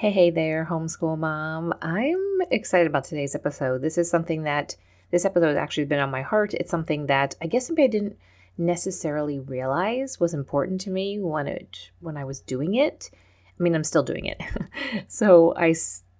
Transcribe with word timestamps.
Hey, 0.00 0.12
hey 0.12 0.30
there, 0.30 0.66
homeschool 0.70 1.18
mom. 1.18 1.74
I'm 1.82 2.38
excited 2.50 2.86
about 2.86 3.04
today's 3.04 3.34
episode. 3.34 3.82
This 3.82 3.98
is 3.98 4.08
something 4.08 4.44
that 4.44 4.74
this 5.10 5.26
episode 5.26 5.48
has 5.48 5.58
actually 5.58 5.84
been 5.84 5.98
on 5.98 6.10
my 6.10 6.22
heart. 6.22 6.54
It's 6.54 6.70
something 6.70 7.04
that 7.08 7.34
I 7.42 7.46
guess 7.46 7.68
maybe 7.68 7.82
I 7.82 7.88
didn't 7.88 8.16
necessarily 8.56 9.40
realize 9.40 10.18
was 10.18 10.32
important 10.32 10.80
to 10.80 10.90
me 10.90 11.18
when 11.20 11.46
it 11.46 11.90
when 12.00 12.16
I 12.16 12.24
was 12.24 12.40
doing 12.40 12.76
it. 12.76 13.10
I 13.12 13.62
mean, 13.62 13.74
I'm 13.74 13.84
still 13.84 14.02
doing 14.02 14.24
it. 14.24 14.40
so 15.08 15.52
I 15.54 15.74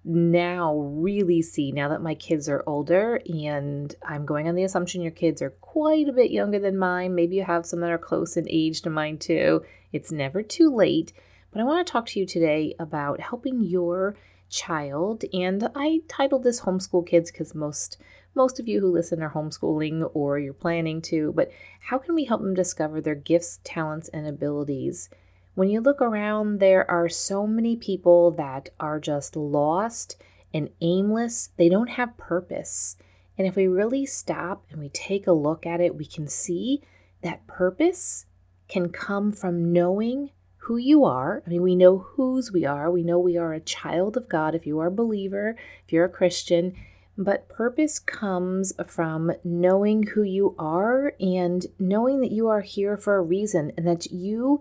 now 0.05 0.77
really 0.77 1.41
see 1.41 1.73
now 1.73 1.89
that 1.89 2.03
my 2.03 2.15
kids 2.15 2.51
are 2.51 2.63
older 2.67 3.23
and 3.27 3.95
I'm 4.07 4.27
going 4.27 4.47
on 4.47 4.57
the 4.57 4.65
assumption 4.65 5.01
your 5.01 5.11
kids 5.11 5.41
are 5.41 5.57
quite 5.63 6.07
a 6.07 6.13
bit 6.13 6.31
younger 6.31 6.59
than 6.59 6.77
mine. 6.77 7.15
Maybe 7.15 7.37
you 7.37 7.45
have 7.45 7.65
some 7.65 7.81
that 7.81 7.91
are 7.91 7.97
close 7.97 8.37
in 8.37 8.45
age 8.47 8.83
to 8.83 8.91
mine 8.91 9.17
too. 9.17 9.63
It's 9.91 10.13
never 10.13 10.43
too 10.43 10.69
late 10.69 11.15
but 11.51 11.61
I 11.61 11.65
want 11.65 11.87
to 11.87 11.91
talk 11.91 12.07
to 12.07 12.21
you 12.21 12.27
today 12.27 12.75
about 12.79 13.21
helping 13.21 13.63
your 13.63 14.17
child. 14.49 15.25
And 15.33 15.69
I 15.75 16.01
titled 16.09 16.43
this 16.43 16.61
Homeschool 16.61 17.07
Kids 17.07 17.31
because 17.31 17.55
most 17.55 17.99
most 18.35 18.61
of 18.61 18.69
you 18.69 18.81
who 18.81 18.93
listen 18.93 19.23
are 19.23 19.33
homeschooling 19.33 20.09
or 20.15 20.39
you're 20.39 20.53
planning 20.53 21.03
to, 21.03 21.33
but 21.33 21.51
how 21.81 21.99
can 21.99 22.15
we 22.15 22.25
help 22.25 22.41
them 22.41 22.55
discover 22.55 23.01
their 23.01 23.17
gifts, 23.17 23.59
talents, 23.65 24.09
and 24.09 24.25
abilities? 24.25 25.11
When 25.55 25.69
you 25.69 25.81
look 25.81 26.01
around, 26.01 26.61
there 26.61 26.89
are 26.89 27.09
so 27.09 27.45
many 27.45 27.75
people 27.75 28.31
that 28.33 28.69
are 28.79 29.01
just 29.01 29.35
lost 29.35 30.17
and 30.55 30.71
aimless. 30.81 31.51
They 31.57 31.69
don't 31.69 31.91
have 31.91 32.17
purpose. 32.17 32.97
And 33.37 33.49
if 33.49 33.57
we 33.57 33.67
really 33.67 34.07
stop 34.07 34.65
and 34.71 34.79
we 34.79 34.91
take 34.91 35.27
a 35.27 35.33
look 35.33 35.67
at 35.67 35.81
it, 35.81 35.97
we 35.97 36.05
can 36.05 36.29
see 36.29 36.83
that 37.23 37.47
purpose 37.49 38.27
can 38.69 38.91
come 38.91 39.33
from 39.33 39.73
knowing 39.73 40.31
who 40.71 40.77
you 40.77 41.05
are. 41.05 41.43
I 41.45 41.51
mean, 41.51 41.63
we 41.63 41.75
know 41.75 41.99
whose 41.99 42.53
we 42.53 42.65
are. 42.65 42.93
We 42.93 43.03
know 43.03 43.19
we 43.19 43.37
are 43.37 43.53
a 43.53 43.59
child 43.59 44.17
of 44.17 44.29
God 44.29 44.55
if 44.55 44.65
you 44.65 44.79
are 44.79 44.87
a 44.87 44.93
believer, 44.93 45.57
if 45.85 45.93
you're 45.93 46.05
a 46.05 46.09
Christian. 46.09 46.77
But 47.19 47.49
purpose 47.49 47.99
comes 47.99 48.73
from 48.87 49.33
knowing 49.43 50.05
who 50.05 50.23
you 50.23 50.55
are 50.61 51.15
and 51.19 51.67
knowing 51.81 52.21
that 52.21 52.31
you 52.31 52.47
are 52.47 52.61
here 52.61 52.97
for 52.97 53.17
a 53.17 53.21
reason 53.21 53.73
and 53.77 53.85
that 53.85 54.13
you 54.13 54.61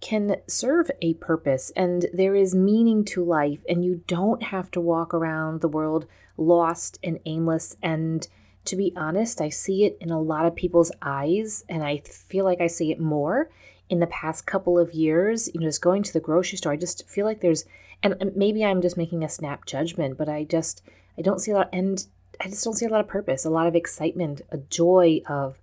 can 0.00 0.36
serve 0.46 0.90
a 1.02 1.12
purpose 1.12 1.70
and 1.76 2.06
there 2.14 2.34
is 2.34 2.54
meaning 2.54 3.04
to 3.04 3.22
life 3.22 3.60
and 3.68 3.84
you 3.84 4.02
don't 4.06 4.44
have 4.44 4.70
to 4.70 4.80
walk 4.80 5.12
around 5.12 5.60
the 5.60 5.68
world 5.68 6.06
lost 6.38 6.98
and 7.04 7.20
aimless 7.26 7.76
and 7.82 8.28
to 8.64 8.76
be 8.76 8.92
honest, 8.96 9.40
I 9.40 9.48
see 9.48 9.84
it 9.84 9.98
in 10.00 10.10
a 10.10 10.20
lot 10.20 10.46
of 10.46 10.54
people's 10.54 10.92
eyes 11.02 11.64
and 11.68 11.82
I 11.82 11.98
feel 11.98 12.46
like 12.46 12.62
I 12.62 12.66
see 12.66 12.92
it 12.92 13.00
more 13.00 13.50
in 13.90 14.00
the 14.00 14.06
past 14.06 14.46
couple 14.46 14.78
of 14.78 14.94
years, 14.94 15.50
you 15.52 15.60
know, 15.60 15.66
just 15.66 15.82
going 15.82 16.02
to 16.04 16.12
the 16.12 16.20
grocery 16.20 16.56
store, 16.56 16.72
I 16.72 16.76
just 16.76 17.06
feel 17.08 17.26
like 17.26 17.40
there's, 17.40 17.64
and 18.02 18.32
maybe 18.34 18.64
I'm 18.64 18.80
just 18.80 18.96
making 18.96 19.22
a 19.22 19.28
snap 19.28 19.66
judgment, 19.66 20.16
but 20.16 20.28
I 20.28 20.44
just, 20.44 20.82
I 21.18 21.22
don't 21.22 21.40
see 21.40 21.50
a 21.50 21.56
lot, 21.56 21.68
and 21.72 22.06
I 22.40 22.48
just 22.48 22.64
don't 22.64 22.74
see 22.74 22.86
a 22.86 22.88
lot 22.88 23.00
of 23.00 23.08
purpose, 23.08 23.44
a 23.44 23.50
lot 23.50 23.66
of 23.66 23.74
excitement, 23.74 24.40
a 24.50 24.58
joy 24.58 25.20
of 25.28 25.58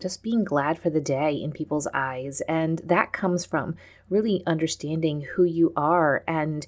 just 0.00 0.22
being 0.22 0.44
glad 0.44 0.78
for 0.78 0.90
the 0.90 1.00
day 1.00 1.32
in 1.32 1.52
people's 1.52 1.86
eyes. 1.94 2.42
And 2.42 2.80
that 2.80 3.12
comes 3.12 3.44
from 3.46 3.76
really 4.10 4.42
understanding 4.46 5.26
who 5.34 5.44
you 5.44 5.72
are. 5.76 6.24
And 6.28 6.66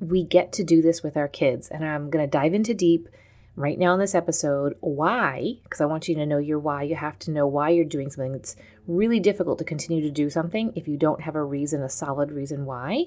we 0.00 0.22
get 0.22 0.52
to 0.54 0.64
do 0.64 0.80
this 0.80 1.02
with 1.02 1.16
our 1.16 1.28
kids. 1.28 1.68
And 1.68 1.84
I'm 1.84 2.08
going 2.08 2.24
to 2.24 2.30
dive 2.30 2.54
into 2.54 2.72
deep 2.72 3.08
right 3.56 3.78
now 3.78 3.94
in 3.94 4.00
this 4.00 4.14
episode 4.14 4.76
why, 4.80 5.54
because 5.62 5.80
I 5.80 5.86
want 5.86 6.08
you 6.08 6.14
to 6.16 6.26
know 6.26 6.38
your 6.38 6.58
why. 6.58 6.82
You 6.82 6.96
have 6.96 7.18
to 7.20 7.30
know 7.30 7.46
why 7.46 7.70
you're 7.70 7.84
doing 7.84 8.10
something. 8.10 8.34
It's 8.34 8.56
really 8.86 9.20
difficult 9.20 9.58
to 9.58 9.64
continue 9.64 10.02
to 10.02 10.10
do 10.10 10.30
something 10.30 10.72
if 10.74 10.88
you 10.88 10.96
don't 10.96 11.22
have 11.22 11.36
a 11.36 11.44
reason, 11.44 11.82
a 11.82 11.88
solid 11.88 12.32
reason 12.32 12.64
why. 12.64 13.06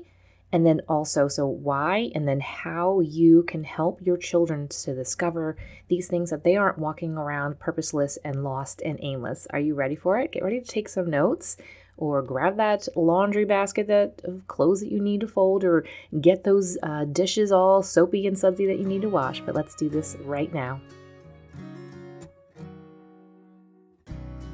And 0.51 0.65
then 0.65 0.81
also, 0.87 1.27
so 1.27 1.47
why, 1.47 2.11
and 2.13 2.27
then 2.27 2.39
how 2.39 2.99
you 2.99 3.43
can 3.43 3.63
help 3.63 3.99
your 4.05 4.15
children 4.15 4.67
to 4.69 4.95
discover 4.95 5.57
these 5.89 6.07
things 6.07 6.29
that 6.29 6.43
they 6.43 6.55
aren't 6.55 6.77
walking 6.77 7.17
around 7.17 7.59
purposeless 7.59 8.17
and 8.23 8.43
lost 8.43 8.81
and 8.85 8.99
aimless. 9.01 9.47
Are 9.49 9.59
you 9.59 9.73
ready 9.73 9.95
for 9.95 10.19
it? 10.19 10.31
Get 10.31 10.43
ready 10.43 10.61
to 10.61 10.67
take 10.67 10.87
some 10.87 11.09
notes 11.09 11.57
or 11.97 12.21
grab 12.21 12.57
that 12.57 12.87
laundry 12.95 13.45
basket 13.45 13.87
that 13.87 14.21
of 14.23 14.47
clothes 14.47 14.81
that 14.81 14.91
you 14.91 14.99
need 14.99 15.21
to 15.21 15.27
fold 15.27 15.63
or 15.63 15.85
get 16.21 16.43
those 16.43 16.77
uh, 16.83 17.05
dishes 17.05 17.51
all 17.51 17.81
soapy 17.81 18.27
and 18.27 18.37
sudsy 18.37 18.65
that 18.65 18.79
you 18.79 18.85
need 18.85 19.01
to 19.01 19.09
wash 19.09 19.39
but 19.41 19.55
let's 19.55 19.75
do 19.75 19.89
this 19.89 20.15
right 20.23 20.53
now. 20.53 20.79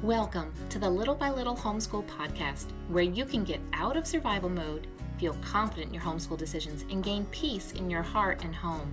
Welcome 0.02 0.52
to 0.70 0.80
the 0.80 0.90
little 0.90 1.14
by 1.14 1.30
little 1.30 1.54
homeschool 1.54 2.04
podcast 2.06 2.66
where 2.88 3.04
you 3.04 3.24
can 3.24 3.44
get 3.44 3.60
out 3.72 3.96
of 3.96 4.06
survival 4.06 4.48
mode 4.48 4.88
feel 5.18 5.36
confident 5.40 5.88
in 5.88 5.94
your 5.94 6.02
homeschool 6.02 6.36
decisions 6.36 6.84
and 6.90 7.04
gain 7.04 7.24
peace 7.26 7.70
in 7.72 7.88
your 7.88 8.02
heart 8.02 8.42
and 8.42 8.52
home 8.52 8.92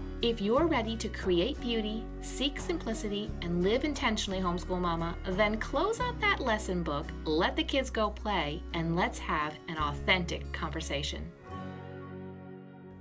If 0.23 0.39
you're 0.39 0.67
ready 0.67 0.95
to 0.97 1.09
create 1.09 1.59
beauty, 1.59 2.03
seek 2.21 2.59
simplicity, 2.59 3.31
and 3.41 3.63
live 3.63 3.83
intentionally, 3.83 4.39
homeschool 4.39 4.79
mama, 4.79 5.15
then 5.29 5.57
close 5.57 5.99
out 5.99 6.19
that 6.21 6.39
lesson 6.39 6.83
book, 6.83 7.07
let 7.23 7.55
the 7.55 7.63
kids 7.63 7.89
go 7.89 8.11
play, 8.11 8.61
and 8.75 8.95
let's 8.95 9.17
have 9.17 9.55
an 9.67 9.79
authentic 9.79 10.51
conversation. 10.53 11.31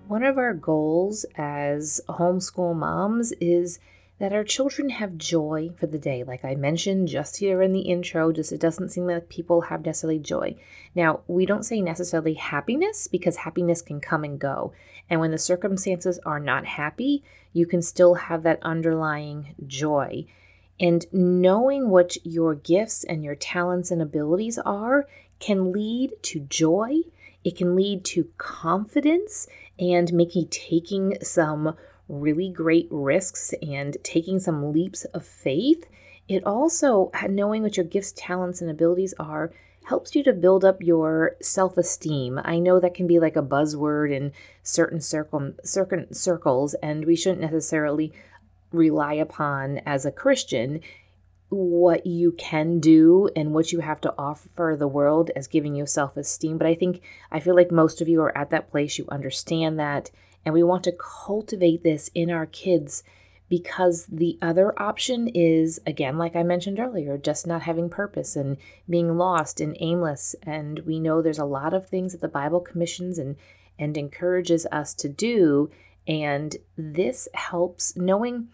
One 0.08 0.25
of 0.25 0.38
our 0.38 0.54
goals 0.54 1.26
as 1.36 2.00
homeschool 2.08 2.75
moms 2.75 3.32
is 3.32 3.81
that 4.19 4.32
our 4.34 4.44
children 4.44 4.91
have 4.91 5.16
joy 5.16 5.70
for 5.76 5.87
the 5.87 5.98
day. 5.98 6.22
Like 6.25 6.44
I 6.44 6.54
mentioned 6.54 7.08
just 7.08 7.38
here 7.38 7.62
in 7.62 7.72
the 7.72 7.81
intro, 7.81 8.32
just 8.32 8.52
it 8.52 8.60
doesn't 8.60 8.91
seem 8.91 9.06
that 9.06 9.31
people 9.31 9.62
have 9.62 9.84
necessarily 9.84 10.19
joy. 10.19 10.56
Now, 10.94 11.20
we 11.26 11.47
don't 11.47 11.64
say 11.64 11.81
necessarily 11.81 12.34
happiness 12.34 13.08
because 13.08 13.37
happiness 13.37 13.81
can 13.81 13.98
come 13.98 14.22
and 14.22 14.38
go. 14.38 14.72
And 15.10 15.21
when 15.21 15.32
the 15.32 15.38
circumstances 15.38 16.21
are 16.25 16.41
not 16.41 16.65
happy, 16.65 17.22
you 17.53 17.66
can 17.66 17.82
still 17.82 18.15
have 18.15 18.44
that 18.44 18.60
underlying 18.62 19.54
joy. 19.66 20.25
And 20.78 21.04
knowing 21.12 21.91
what 21.91 22.16
your 22.25 22.54
gifts 22.54 23.04
and 23.04 23.22
your 23.22 23.34
talents 23.34 23.91
and 23.91 24.00
abilities 24.00 24.59
are 24.59 25.06
can 25.41 25.72
lead 25.72 26.12
to 26.22 26.41
joy. 26.41 27.00
It 27.44 27.56
can 27.56 27.75
lead 27.75 28.04
to 28.06 28.28
confidence 28.38 29.49
and 29.78 30.12
maybe 30.12 30.47
taking 30.50 31.19
some 31.22 31.75
really 32.09 32.49
great 32.49 32.88
risks 32.91 33.54
and 33.62 33.97
taking 34.03 34.38
some 34.38 34.72
leaps 34.72 35.04
of 35.06 35.25
faith, 35.25 35.87
it 36.28 36.44
also, 36.44 37.10
knowing 37.28 37.62
what 37.62 37.76
your 37.76 37.87
gifts, 37.87 38.12
talents, 38.16 38.60
and 38.60 38.70
abilities 38.70 39.15
are, 39.19 39.53
helps 39.84 40.14
you 40.14 40.22
to 40.24 40.32
build 40.32 40.64
up 40.64 40.82
your 40.82 41.36
self 41.41 41.76
esteem. 41.76 42.41
I 42.44 42.58
know 42.58 42.80
that 42.80 42.94
can 42.94 43.06
be 43.06 43.18
like 43.18 43.36
a 43.36 43.42
buzzword 43.42 44.14
in 44.14 44.32
certain, 44.62 45.00
circle, 45.00 45.52
certain 45.64 46.12
circles, 46.14 46.74
and 46.74 47.04
we 47.04 47.16
shouldn't 47.16 47.41
necessarily 47.41 48.12
rely 48.72 49.14
upon 49.14 49.78
as 49.78 50.04
a 50.04 50.12
Christian 50.12 50.80
what 51.48 52.06
you 52.06 52.30
can 52.32 52.78
do 52.78 53.28
and 53.34 53.52
what 53.52 53.72
you 53.72 53.80
have 53.80 54.00
to 54.00 54.14
offer 54.16 54.76
the 54.78 54.86
world 54.86 55.30
as 55.34 55.48
giving 55.48 55.74
you 55.74 55.86
self 55.86 56.16
esteem. 56.16 56.58
But 56.58 56.69
I 56.69 56.74
think, 56.74 57.02
I 57.32 57.40
feel 57.40 57.56
like 57.56 57.72
most 57.72 58.00
of 58.00 58.08
you 58.08 58.22
are 58.22 58.36
at 58.36 58.50
that 58.50 58.70
place. 58.70 58.98
You 58.98 59.06
understand 59.08 59.78
that 59.78 60.10
and 60.44 60.54
we 60.54 60.62
want 60.62 60.84
to 60.84 60.92
cultivate 60.92 61.82
this 61.82 62.10
in 62.14 62.30
our 62.30 62.46
kids 62.46 63.02
because 63.50 64.06
the 64.06 64.38
other 64.41 64.81
option 64.81 65.27
is, 65.27 65.81
again, 65.84 66.16
like 66.16 66.37
I 66.37 66.44
mentioned 66.44 66.78
earlier, 66.78 67.19
just 67.19 67.49
not 67.49 67.62
having 67.62 67.91
purpose 67.91 68.37
and 68.37 68.56
being 68.88 69.19
lost 69.19 69.61
and 69.61 69.76
aimless. 69.81 70.37
And 70.44 70.79
we 70.87 71.00
know 71.00 71.20
there's 71.20 71.41
a 71.41 71.44
lot 71.44 71.75
of 71.75 71.88
things 71.88 72.12
that 72.12 72.20
the 72.20 72.29
Bible 72.29 72.61
commissions 72.61 73.19
and, 73.19 73.35
and 73.76 73.97
encourages 73.97 74.67
us 74.70 74.94
to 74.94 75.08
do. 75.08 75.69
And 76.06 76.56
this 76.79 77.26
helps 77.35 77.97
knowing 77.97 78.50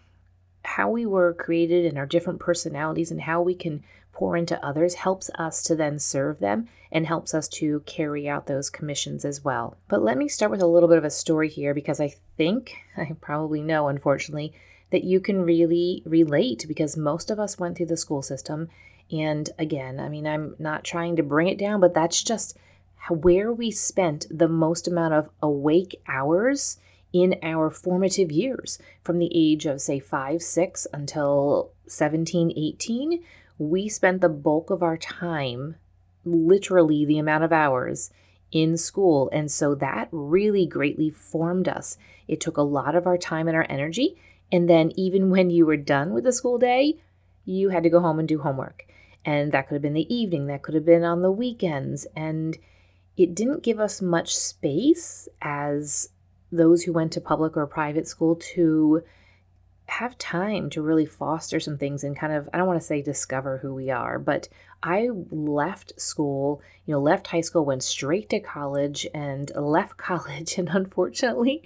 how 0.65 0.89
we 0.89 1.05
were 1.05 1.31
created 1.31 1.85
and 1.85 1.97
our 1.97 2.07
different 2.07 2.39
personalities 2.39 3.11
and 3.11 3.21
how 3.21 3.43
we 3.43 3.53
can 3.53 3.83
pour 4.11 4.35
into 4.35 4.65
others 4.65 4.95
helps 4.95 5.29
us 5.35 5.61
to 5.61 5.75
then 5.75 5.99
serve 5.99 6.39
them 6.39 6.67
and 6.91 7.05
helps 7.05 7.35
us 7.35 7.47
to 7.47 7.81
carry 7.85 8.27
out 8.27 8.47
those 8.47 8.71
commissions 8.71 9.23
as 9.23 9.43
well. 9.43 9.77
But 9.89 10.01
let 10.01 10.17
me 10.17 10.27
start 10.27 10.49
with 10.49 10.61
a 10.63 10.67
little 10.67 10.89
bit 10.89 10.97
of 10.97 11.05
a 11.05 11.11
story 11.11 11.49
here 11.49 11.75
because 11.75 11.99
I 11.99 12.15
think, 12.35 12.73
I 12.97 13.15
probably 13.21 13.61
know, 13.61 13.89
unfortunately, 13.89 14.55
that 14.91 15.03
you 15.03 15.19
can 15.19 15.41
really 15.41 16.01
relate 16.05 16.65
because 16.67 16.97
most 16.97 17.29
of 17.29 17.39
us 17.39 17.59
went 17.59 17.77
through 17.77 17.87
the 17.87 17.97
school 17.97 18.21
system. 18.21 18.69
And 19.11 19.49
again, 19.57 19.99
I 19.99 20.09
mean, 20.09 20.27
I'm 20.27 20.55
not 20.59 20.83
trying 20.83 21.15
to 21.17 21.23
bring 21.23 21.47
it 21.47 21.57
down, 21.57 21.79
but 21.79 21.93
that's 21.93 22.23
just 22.23 22.57
where 23.09 23.51
we 23.53 23.71
spent 23.71 24.25
the 24.29 24.47
most 24.47 24.87
amount 24.87 25.13
of 25.13 25.29
awake 25.41 26.01
hours 26.07 26.77
in 27.13 27.35
our 27.41 27.69
formative 27.69 28.31
years 28.31 28.79
from 29.03 29.17
the 29.17 29.31
age 29.33 29.65
of, 29.65 29.81
say, 29.81 29.99
five, 29.99 30.41
six 30.41 30.87
until 30.93 31.71
17, 31.87 32.51
18 32.55 33.23
we 33.57 33.89
spent 33.89 34.21
the 34.21 34.29
bulk 34.29 34.69
of 34.69 34.83
our 34.83 34.97
time, 34.97 35.75
literally 36.25 37.05
the 37.05 37.17
amount 37.17 37.43
of 37.43 37.51
hours, 37.51 38.11
in 38.51 38.77
school. 38.77 39.29
And 39.33 39.51
so 39.51 39.75
that 39.75 40.07
really 40.11 40.65
greatly 40.65 41.09
formed 41.09 41.67
us. 41.67 41.97
It 42.27 42.39
took 42.39 42.57
a 42.57 42.61
lot 42.61 42.95
of 42.95 43.07
our 43.07 43.17
time 43.17 43.47
and 43.47 43.57
our 43.57 43.65
energy. 43.69 44.17
And 44.51 44.69
then, 44.69 44.91
even 44.95 45.29
when 45.29 45.49
you 45.49 45.65
were 45.65 45.77
done 45.77 46.13
with 46.13 46.23
the 46.23 46.31
school 46.31 46.57
day, 46.57 46.99
you 47.45 47.69
had 47.69 47.83
to 47.83 47.89
go 47.89 47.99
home 47.99 48.19
and 48.19 48.27
do 48.27 48.39
homework. 48.39 48.85
And 49.25 49.51
that 49.51 49.67
could 49.67 49.75
have 49.75 49.81
been 49.81 49.93
the 49.93 50.13
evening, 50.13 50.47
that 50.47 50.61
could 50.61 50.75
have 50.75 50.85
been 50.85 51.03
on 51.03 51.21
the 51.21 51.31
weekends. 51.31 52.07
And 52.15 52.57
it 53.17 53.35
didn't 53.35 53.63
give 53.63 53.79
us 53.79 54.01
much 54.01 54.35
space 54.35 55.27
as 55.41 56.09
those 56.51 56.83
who 56.83 56.93
went 56.93 57.11
to 57.13 57.21
public 57.21 57.57
or 57.57 57.67
private 57.67 58.07
school 58.07 58.35
to 58.35 59.03
have 59.87 60.17
time 60.17 60.69
to 60.69 60.81
really 60.81 61.05
foster 61.05 61.59
some 61.59 61.77
things 61.77 62.03
and 62.03 62.17
kind 62.17 62.33
of, 62.33 62.49
I 62.53 62.57
don't 62.57 62.67
want 62.67 62.79
to 62.79 62.85
say 62.85 63.01
discover 63.01 63.57
who 63.57 63.73
we 63.73 63.89
are, 63.89 64.19
but 64.19 64.47
I 64.83 65.09
left 65.31 65.99
school, 65.99 66.61
you 66.85 66.93
know, 66.93 66.99
left 66.99 67.27
high 67.27 67.41
school, 67.41 67.65
went 67.65 67.83
straight 67.83 68.29
to 68.29 68.39
college 68.39 69.07
and 69.13 69.51
left 69.55 69.97
college. 69.97 70.57
And 70.57 70.69
unfortunately, 70.69 71.63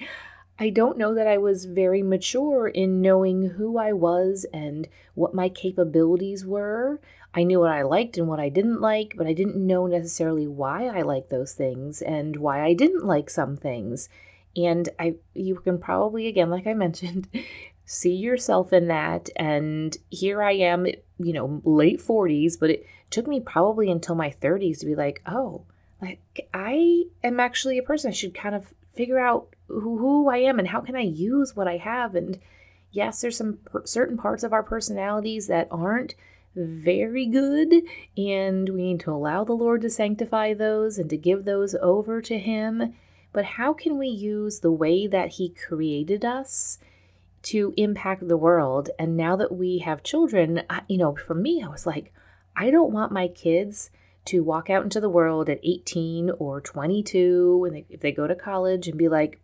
I 0.62 0.69
don't 0.69 1.00
know 1.00 1.16
that 1.16 1.25
I 1.25 1.40
was 1.40 1.66
very 1.66 2.04
mature 2.04 2.68
in 2.68 3.02
knowing 3.02 3.50
who 3.58 3.80
I 3.80 3.94
was 3.94 4.46
and 4.54 4.88
what 5.16 5.34
my 5.34 5.50
capabilities 5.50 6.46
were. 6.46 7.02
I 7.34 7.42
knew 7.42 7.62
what 7.62 7.72
I 7.72 7.81
liked 7.81 8.19
and 8.19 8.28
what 8.28 8.40
I 8.40 8.50
didn't 8.50 8.80
like, 8.80 9.16
but 9.18 9.25
I 9.25 9.34
didn't 9.34 9.56
know 9.56 9.88
necessarily 9.88 10.48
why 10.48 10.86
I 10.86 11.02
liked 11.02 11.31
those 11.31 11.54
things 11.54 12.04
and 12.04 12.36
why 12.36 12.63
I 12.63 12.75
didn't 12.75 13.04
like 13.04 13.31
some 13.31 13.58
things. 13.58 14.08
And 14.56 14.88
I 15.00 15.16
you 15.34 15.56
can 15.56 15.80
probably 15.80 16.28
again 16.28 16.52
like 16.52 16.68
I 16.68 16.75
mentioned 16.75 17.28
see 17.86 18.13
yourself 18.13 18.72
in 18.72 18.88
that 18.90 19.31
and 19.36 19.98
here 20.12 20.44
I 20.44 20.52
am, 20.52 20.86
you 20.86 21.34
know, 21.34 21.60
late 21.66 22.02
40s, 22.02 22.60
but 22.60 22.69
it 22.69 22.86
took 23.10 23.25
me 23.25 23.40
probably 23.40 23.90
until 23.90 24.13
my 24.13 24.30
30s 24.30 24.81
to 24.81 24.86
be 24.86 24.94
like, 24.94 25.24
"Oh, 25.25 25.63
like 26.00 26.19
I 26.54 27.06
am 27.24 27.40
actually 27.40 27.80
a 27.80 27.84
person 27.84 28.10
I 28.10 28.13
should 28.13 28.36
kind 28.36 28.54
of 28.54 28.75
figure 28.94 29.19
out 29.19 29.56
who, 29.79 30.29
I 30.29 30.38
am 30.38 30.59
and 30.59 30.68
how 30.68 30.81
can 30.81 30.95
I 30.95 31.01
use 31.01 31.56
what 31.56 31.68
I 31.68 31.77
have 31.77 32.15
and 32.15 32.39
yes, 32.91 33.21
there's 33.21 33.38
some 33.38 33.59
per- 33.65 33.85
certain 33.85 34.18
parts 34.18 34.44
of 34.44 34.53
our 34.53 34.63
personalities 34.63 35.47
that 35.47 35.68
aren't 35.71 36.15
very 36.56 37.25
good, 37.25 37.83
and 38.18 38.69
we 38.69 38.83
need 38.83 39.00
to 39.01 39.12
allow 39.12 39.44
the 39.44 39.53
Lord 39.53 39.81
to 39.81 39.89
sanctify 39.89 40.53
those 40.53 40.97
and 40.97 41.09
to 41.09 41.18
give 41.18 41.45
those 41.45 41.75
over 41.75 42.21
to 42.21 42.38
Him. 42.38 42.94
But 43.33 43.45
how 43.45 43.73
can 43.73 43.97
we 43.97 44.07
use 44.07 44.59
the 44.59 44.71
way 44.71 45.07
that 45.07 45.29
He 45.29 45.50
created 45.50 46.25
us 46.25 46.77
to 47.44 47.74
impact 47.77 48.27
the 48.27 48.38
world? 48.38 48.89
And 49.00 49.15
now 49.15 49.38
that 49.38 49.56
we 49.56 49.79
have 49.79 50.03
children, 50.03 50.63
I, 50.69 50.81
you 50.89 50.97
know, 50.97 51.15
for 51.15 51.33
me, 51.33 51.63
I 51.63 51.69
was 51.69 51.85
like, 51.85 52.13
I 52.56 52.69
don't 52.69 52.91
want 52.91 53.13
my 53.13 53.29
kids 53.29 53.89
to 54.25 54.41
walk 54.41 54.69
out 54.69 54.83
into 54.83 55.00
the 55.00 55.09
world 55.09 55.50
at 55.50 55.59
18 55.63 56.31
or 56.38 56.59
22 56.59 57.57
when 57.57 57.74
they, 57.74 57.85
if 57.89 58.01
they 58.01 58.12
go 58.12 58.27
to 58.27 58.35
college 58.35 58.88
and 58.88 58.97
be 58.97 59.07
like, 59.07 59.39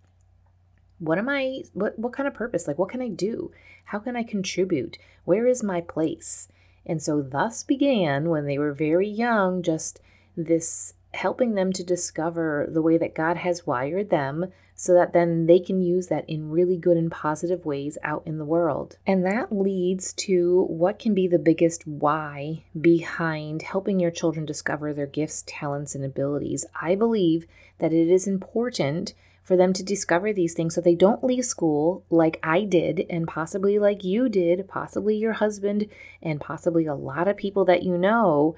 what 0.99 1.17
am 1.17 1.29
I 1.29 1.63
what 1.73 1.97
what 1.97 2.13
kind 2.13 2.27
of 2.27 2.33
purpose? 2.33 2.67
Like 2.67 2.77
what 2.77 2.89
can 2.89 3.01
I 3.01 3.09
do? 3.09 3.51
How 3.85 3.99
can 3.99 4.15
I 4.15 4.23
contribute? 4.23 4.97
Where 5.25 5.47
is 5.47 5.63
my 5.63 5.81
place? 5.81 6.47
And 6.85 7.01
so, 7.01 7.21
thus 7.21 7.63
began, 7.63 8.29
when 8.29 8.45
they 8.45 8.57
were 8.57 8.73
very 8.73 9.09
young, 9.09 9.61
just 9.61 9.99
this 10.37 10.93
helping 11.13 11.55
them 11.55 11.73
to 11.73 11.83
discover 11.83 12.67
the 12.71 12.81
way 12.81 12.97
that 12.97 13.15
God 13.15 13.37
has 13.37 13.67
wired 13.67 14.09
them 14.09 14.51
so 14.75 14.93
that 14.93 15.11
then 15.11 15.47
they 15.47 15.59
can 15.59 15.81
use 15.81 16.07
that 16.07 16.29
in 16.29 16.51
really 16.51 16.77
good 16.77 16.97
and 16.97 17.11
positive 17.11 17.65
ways 17.65 17.97
out 18.03 18.21
in 18.27 18.37
the 18.37 18.45
world. 18.45 18.97
And 19.07 19.25
that 19.25 19.51
leads 19.51 20.13
to 20.13 20.65
what 20.69 20.99
can 20.99 21.15
be 21.15 21.27
the 21.27 21.39
biggest 21.39 21.87
why 21.87 22.63
behind 22.79 23.63
helping 23.63 23.99
your 23.99 24.11
children 24.11 24.45
discover 24.45 24.93
their 24.93 25.07
gifts, 25.07 25.43
talents, 25.47 25.95
and 25.95 26.05
abilities. 26.05 26.65
I 26.79 26.93
believe 26.93 27.47
that 27.79 27.91
it 27.91 28.07
is 28.07 28.27
important 28.27 29.13
for 29.47 29.55
them 29.55 29.71
to 29.71 29.81
discover 29.81 30.33
these 30.33 30.53
things 30.53 30.75
so 30.75 30.81
they 30.81 30.93
don't 30.93 31.23
leave 31.23 31.45
school 31.45 32.03
like 32.09 32.37
I 32.43 32.65
did, 32.65 33.05
and 33.09 33.25
possibly 33.25 33.79
like 33.79 34.03
you 34.03 34.27
did, 34.27 34.67
possibly 34.67 35.15
your 35.15 35.31
husband, 35.31 35.87
and 36.21 36.41
possibly 36.41 36.85
a 36.85 36.93
lot 36.93 37.29
of 37.29 37.37
people 37.37 37.63
that 37.63 37.81
you 37.81 37.97
know, 37.97 38.57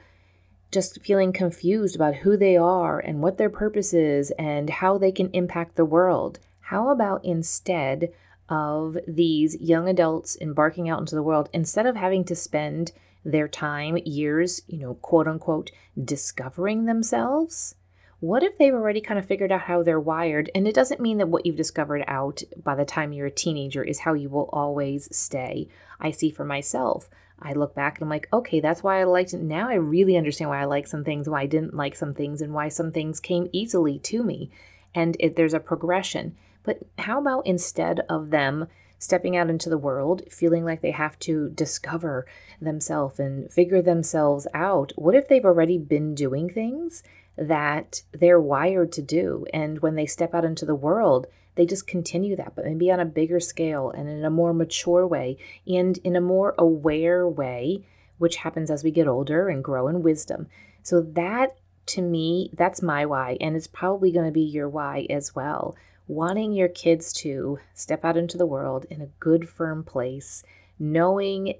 just 0.71 0.99
feeling 1.03 1.31
confused 1.31 1.95
about 1.95 2.15
who 2.15 2.35
they 2.35 2.57
are 2.57 2.97
and 2.97 3.21
what 3.21 3.37
their 3.37 3.51
purpose 3.51 3.93
is 3.93 4.31
and 4.31 4.67
how 4.67 4.97
they 4.97 5.11
can 5.11 5.29
impact 5.29 5.75
the 5.75 5.85
world. 5.85 6.39
How 6.59 6.89
about 6.89 7.23
instead 7.23 8.11
of 8.49 8.97
these 9.07 9.55
young 9.61 9.87
adults 9.87 10.39
embarking 10.41 10.89
out 10.89 11.01
into 11.01 11.13
the 11.13 11.21
world, 11.21 11.49
instead 11.53 11.85
of 11.85 11.97
having 11.97 12.23
to 12.25 12.35
spend 12.35 12.93
their 13.23 13.47
time, 13.47 13.99
years, 14.05 14.63
you 14.65 14.79
know, 14.79 14.95
quote 14.95 15.27
unquote, 15.27 15.69
discovering 16.03 16.85
themselves? 16.85 17.75
What 18.21 18.43
if 18.43 18.57
they've 18.57 18.73
already 18.73 18.99
kind 18.99 19.17
of 19.17 19.25
figured 19.25 19.51
out 19.51 19.61
how 19.61 19.81
they're 19.81 19.99
wired? 19.99 20.51
And 20.53 20.67
it 20.67 20.75
doesn't 20.75 20.99
mean 20.99 21.19
that 21.19 21.29
what 21.29 21.45
you've 21.45 21.55
discovered 21.55 22.03
out 22.05 22.43
by 22.61 22.75
the 22.75 22.83
time 22.83 23.13
you're 23.13 23.27
a 23.27 23.31
teenager 23.31 23.81
is 23.81 23.99
how 23.99 24.13
you 24.13 24.27
will 24.27 24.49
always 24.51 25.07
stay. 25.15 25.69
I 26.01 26.11
see 26.11 26.29
for 26.29 26.43
myself. 26.43 27.09
I 27.41 27.53
look 27.53 27.73
back 27.73 27.97
and 27.97 28.03
I'm 28.03 28.09
like, 28.09 28.27
okay, 28.33 28.59
that's 28.59 28.83
why 28.83 28.99
I 28.99 29.05
liked 29.05 29.33
it. 29.33 29.41
Now 29.41 29.69
I 29.69 29.75
really 29.75 30.17
understand 30.17 30.49
why 30.49 30.61
I 30.61 30.65
like 30.65 30.85
some 30.85 31.05
things, 31.05 31.29
why 31.29 31.43
I 31.43 31.45
didn't 31.45 31.73
like 31.73 31.95
some 31.95 32.13
things, 32.13 32.41
and 32.41 32.53
why 32.53 32.67
some 32.67 32.91
things 32.91 33.21
came 33.21 33.47
easily 33.53 33.99
to 33.99 34.21
me. 34.21 34.51
And 34.93 35.15
it, 35.21 35.37
there's 35.37 35.53
a 35.53 35.59
progression. 35.61 36.35
But 36.63 36.79
how 36.97 37.19
about 37.19 37.47
instead 37.47 38.01
of 38.09 38.31
them 38.31 38.67
stepping 38.97 39.37
out 39.37 39.49
into 39.49 39.69
the 39.69 39.77
world, 39.77 40.23
feeling 40.29 40.65
like 40.65 40.81
they 40.81 40.91
have 40.91 41.17
to 41.19 41.49
discover 41.51 42.25
themselves 42.59 43.17
and 43.17 43.49
figure 43.49 43.81
themselves 43.81 44.45
out, 44.53 44.91
what 44.97 45.15
if 45.15 45.29
they've 45.29 45.45
already 45.45 45.77
been 45.77 46.13
doing 46.13 46.49
things 46.49 47.01
that 47.39 48.03
they're 48.11 48.39
wired 48.39 48.91
to 48.93 49.01
do. 49.01 49.45
And 49.53 49.79
when 49.79 49.95
they 49.95 50.05
step 50.05 50.33
out 50.33 50.45
into 50.45 50.65
the 50.65 50.75
world, 50.75 51.27
they 51.55 51.65
just 51.65 51.87
continue 51.87 52.35
that, 52.35 52.55
but 52.55 52.65
maybe 52.65 52.91
on 52.91 52.99
a 52.99 53.05
bigger 53.05 53.39
scale 53.39 53.91
and 53.91 54.07
in 54.07 54.23
a 54.23 54.29
more 54.29 54.53
mature 54.53 55.05
way 55.05 55.37
and 55.67 55.97
in 55.99 56.15
a 56.15 56.21
more 56.21 56.55
aware 56.57 57.27
way, 57.27 57.85
which 58.17 58.37
happens 58.37 58.69
as 58.69 58.83
we 58.83 58.91
get 58.91 59.07
older 59.07 59.49
and 59.49 59.63
grow 59.63 59.87
in 59.87 60.03
wisdom. 60.03 60.47
So, 60.83 61.01
that 61.01 61.57
to 61.87 62.01
me, 62.01 62.51
that's 62.53 62.81
my 62.81 63.05
why. 63.05 63.37
And 63.41 63.55
it's 63.55 63.67
probably 63.67 64.11
going 64.11 64.25
to 64.25 64.31
be 64.31 64.41
your 64.41 64.69
why 64.69 65.07
as 65.09 65.35
well. 65.35 65.75
Wanting 66.07 66.53
your 66.53 66.67
kids 66.67 67.11
to 67.13 67.59
step 67.73 68.05
out 68.05 68.17
into 68.17 68.37
the 68.37 68.45
world 68.45 68.85
in 68.89 69.01
a 69.01 69.09
good, 69.19 69.49
firm 69.49 69.83
place, 69.83 70.43
knowing 70.77 71.55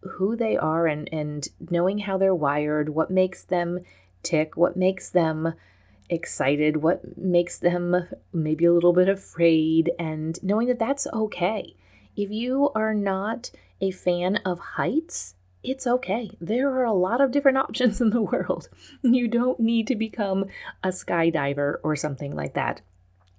who 0.00 0.36
they 0.36 0.56
are 0.56 0.86
and, 0.86 1.08
and 1.12 1.48
knowing 1.70 1.98
how 1.98 2.18
they're 2.18 2.34
wired, 2.34 2.88
what 2.88 3.10
makes 3.10 3.44
them 3.44 3.80
tick, 4.22 4.56
what 4.56 4.76
makes 4.76 5.10
them 5.10 5.54
excited, 6.10 6.78
what 6.78 7.18
makes 7.18 7.58
them 7.58 8.08
maybe 8.32 8.64
a 8.64 8.72
little 8.72 8.92
bit 8.92 9.08
afraid, 9.08 9.90
and 9.98 10.42
knowing 10.42 10.68
that 10.68 10.78
that's 10.78 11.06
okay. 11.12 11.76
If 12.16 12.30
you 12.30 12.70
are 12.74 12.94
not 12.94 13.50
a 13.80 13.90
fan 13.90 14.36
of 14.44 14.58
heights, 14.58 15.34
it's 15.62 15.86
okay. 15.86 16.30
There 16.40 16.70
are 16.70 16.84
a 16.84 16.92
lot 16.92 17.20
of 17.20 17.30
different 17.30 17.58
options 17.66 18.00
in 18.00 18.10
the 18.10 18.22
world. 18.22 18.68
You 19.02 19.28
don't 19.28 19.60
need 19.60 19.86
to 19.88 19.96
become 19.96 20.46
a 20.82 20.88
skydiver 20.88 21.76
or 21.82 21.96
something 21.96 22.34
like 22.34 22.54
that. 22.54 22.80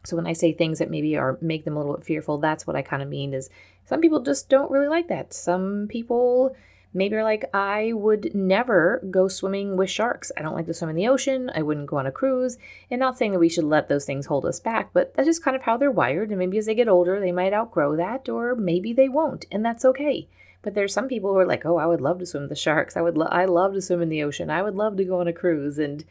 So 0.06 0.16
when 0.16 0.28
I 0.28 0.34
say 0.34 0.54
things 0.54 0.80
that 0.80 0.90
maybe 0.90 1.18
are 1.18 1.38
make 1.42 1.66
them 1.66 1.76
a 1.76 1.80
little 1.80 1.98
bit 1.98 2.06
fearful, 2.06 2.38
that's 2.38 2.66
what 2.66 2.76
I 2.76 2.82
kind 2.82 3.04
of 3.04 3.10
mean 3.10 3.34
is 3.34 3.50
some 3.86 4.00
people 4.00 4.22
just 4.22 4.50
don't 4.50 4.72
really 4.72 4.88
like 4.88 5.10
that. 5.10 5.34
Some 5.34 5.88
people 5.90 6.56
Maybe 6.94 7.14
you're 7.14 7.24
like, 7.24 7.46
I 7.54 7.94
would 7.94 8.34
never 8.34 9.02
go 9.12 9.28
swimming 9.28 9.78
with 9.78 9.90
sharks. 9.90 10.32
I 10.36 10.42
don't 10.42 10.56
like 10.56 10.66
to 10.66 10.74
swim 10.74 10.90
in 10.90 10.96
the 10.96 11.08
ocean. 11.08 11.52
I 11.54 11.62
wouldn't 11.62 11.88
go 11.88 11.98
on 11.98 12.08
a 12.08 12.12
cruise. 12.12 12.58
And 12.90 13.00
not 13.00 13.18
saying 13.18 13.32
that 13.34 13.40
we 13.40 13.50
should 13.50 13.66
let 13.66 13.90
those 13.90 14.06
things 14.06 14.26
hold 14.26 14.46
us 14.46 14.60
back, 14.60 14.90
but 14.92 15.14
that's 15.14 15.28
just 15.28 15.44
kind 15.44 15.56
of 15.56 15.62
how 15.62 15.78
they're 15.78 15.92
wired. 15.92 16.30
And 16.30 16.40
maybe 16.40 16.58
as 16.58 16.66
they 16.66 16.74
get 16.74 16.88
older, 16.88 17.20
they 17.20 17.32
might 17.32 17.54
outgrow 17.54 17.96
that, 17.98 18.28
or 18.28 18.56
maybe 18.56 18.92
they 18.92 19.08
won't. 19.08 19.46
And 19.52 19.64
that's 19.64 19.86
okay. 19.86 20.28
But 20.62 20.74
there's 20.74 20.94
some 20.94 21.08
people 21.08 21.32
who 21.32 21.38
are 21.38 21.46
like, 21.46 21.66
oh, 21.66 21.78
I 21.78 21.86
would 21.86 22.02
love 22.02 22.20
to 22.20 22.26
swim 22.26 22.44
with 22.44 22.50
the 22.50 22.56
sharks. 22.56 22.98
I 22.98 23.02
would, 23.02 23.18
lo- 23.18 23.28
I 23.32 23.46
love 23.46 23.74
to 23.74 23.82
swim 23.82 24.02
in 24.02 24.10
the 24.10 24.24
ocean. 24.24 24.50
I 24.50 24.64
would 24.64 24.76
love 24.76 24.98
to 24.98 25.06
go 25.06 25.20
on 25.20 25.28
a 25.28 25.34
cruise. 25.34 25.78
And 25.78 26.04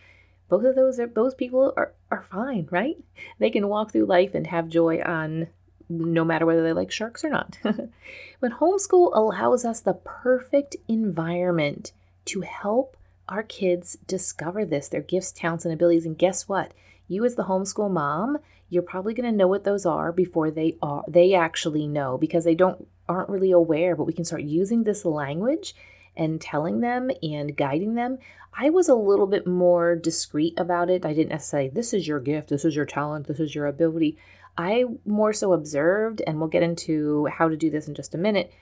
both 0.48 0.64
of 0.64 0.76
those 0.76 0.98
are, 1.00 1.06
those 1.06 1.34
people 1.34 1.74
are, 1.76 1.92
are 2.10 2.24
fine, 2.30 2.68
right? 2.70 2.96
They 3.38 3.50
can 3.50 3.68
walk 3.68 3.90
through 3.90 4.06
life 4.06 4.34
and 4.34 4.46
have 4.46 4.68
joy 4.68 5.02
on 5.02 5.48
no 5.88 6.24
matter 6.24 6.46
whether 6.46 6.62
they 6.62 6.72
like 6.72 6.90
sharks 6.90 7.24
or 7.24 7.30
not. 7.30 7.58
but 7.62 8.52
homeschool 8.52 9.10
allows 9.14 9.64
us 9.64 9.80
the 9.80 9.94
perfect 9.94 10.76
environment 10.86 11.92
to 12.26 12.42
help 12.42 12.96
our 13.28 13.42
kids 13.42 13.98
discover 14.06 14.64
this, 14.64 14.88
their 14.88 15.02
gifts, 15.02 15.32
talents, 15.32 15.64
and 15.64 15.74
abilities. 15.74 16.06
And 16.06 16.18
guess 16.18 16.48
what? 16.48 16.72
You 17.08 17.24
as 17.24 17.34
the 17.34 17.44
homeschool 17.44 17.90
mom, 17.90 18.38
you're 18.70 18.82
probably 18.82 19.14
going 19.14 19.30
to 19.30 19.36
know 19.36 19.48
what 19.48 19.64
those 19.64 19.86
are 19.86 20.12
before 20.12 20.50
they 20.50 20.76
are 20.82 21.02
they 21.08 21.34
actually 21.34 21.86
know 21.86 22.18
because 22.18 22.44
they 22.44 22.54
don't 22.54 22.86
aren't 23.08 23.30
really 23.30 23.50
aware, 23.50 23.96
but 23.96 24.04
we 24.04 24.12
can 24.12 24.24
start 24.24 24.42
using 24.42 24.84
this 24.84 25.04
language 25.04 25.74
and 26.16 26.40
telling 26.40 26.80
them 26.80 27.10
and 27.22 27.56
guiding 27.56 27.94
them. 27.94 28.18
I 28.52 28.70
was 28.70 28.88
a 28.88 28.94
little 28.94 29.26
bit 29.26 29.46
more 29.46 29.94
discreet 29.96 30.54
about 30.58 30.90
it. 30.90 31.06
I 31.06 31.14
didn't 31.14 31.40
say, 31.40 31.68
this 31.68 31.94
is 31.94 32.06
your 32.06 32.20
gift, 32.20 32.48
this 32.48 32.64
is 32.64 32.74
your 32.74 32.86
talent, 32.86 33.26
this 33.26 33.40
is 33.40 33.54
your 33.54 33.66
ability. 33.66 34.18
I 34.58 34.84
more 35.06 35.32
so 35.32 35.52
observed, 35.54 36.20
and 36.26 36.38
we'll 36.38 36.48
get 36.48 36.64
into 36.64 37.26
how 37.26 37.48
to 37.48 37.56
do 37.56 37.70
this 37.70 37.88
in 37.88 37.94
just 37.94 38.14
a 38.14 38.18
minute. 38.18 38.52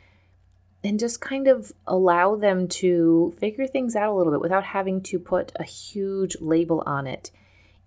and 0.85 1.01
just 1.01 1.21
kind 1.21 1.49
of 1.49 1.73
allow 1.87 2.37
them 2.37 2.69
to 2.69 3.35
figure 3.41 3.67
things 3.67 3.97
out 3.97 4.13
a 4.13 4.15
little 4.15 4.33
bit 4.33 4.43
without 4.43 4.63
having 4.63 5.01
to 5.01 5.19
put 5.19 5.51
a 5.57 5.65
huge 5.65 6.37
label 6.41 6.83
on 6.87 7.09
it. 7.09 7.33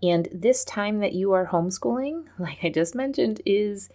And 0.02 0.28
this 0.34 0.66
time 0.66 1.00
that 1.00 1.14
you 1.14 1.32
are 1.32 1.48
homeschooling, 1.48 2.26
like 2.40 2.58
I 2.64 2.70
just 2.70 2.96
mentioned, 2.96 3.42
is 3.46 3.90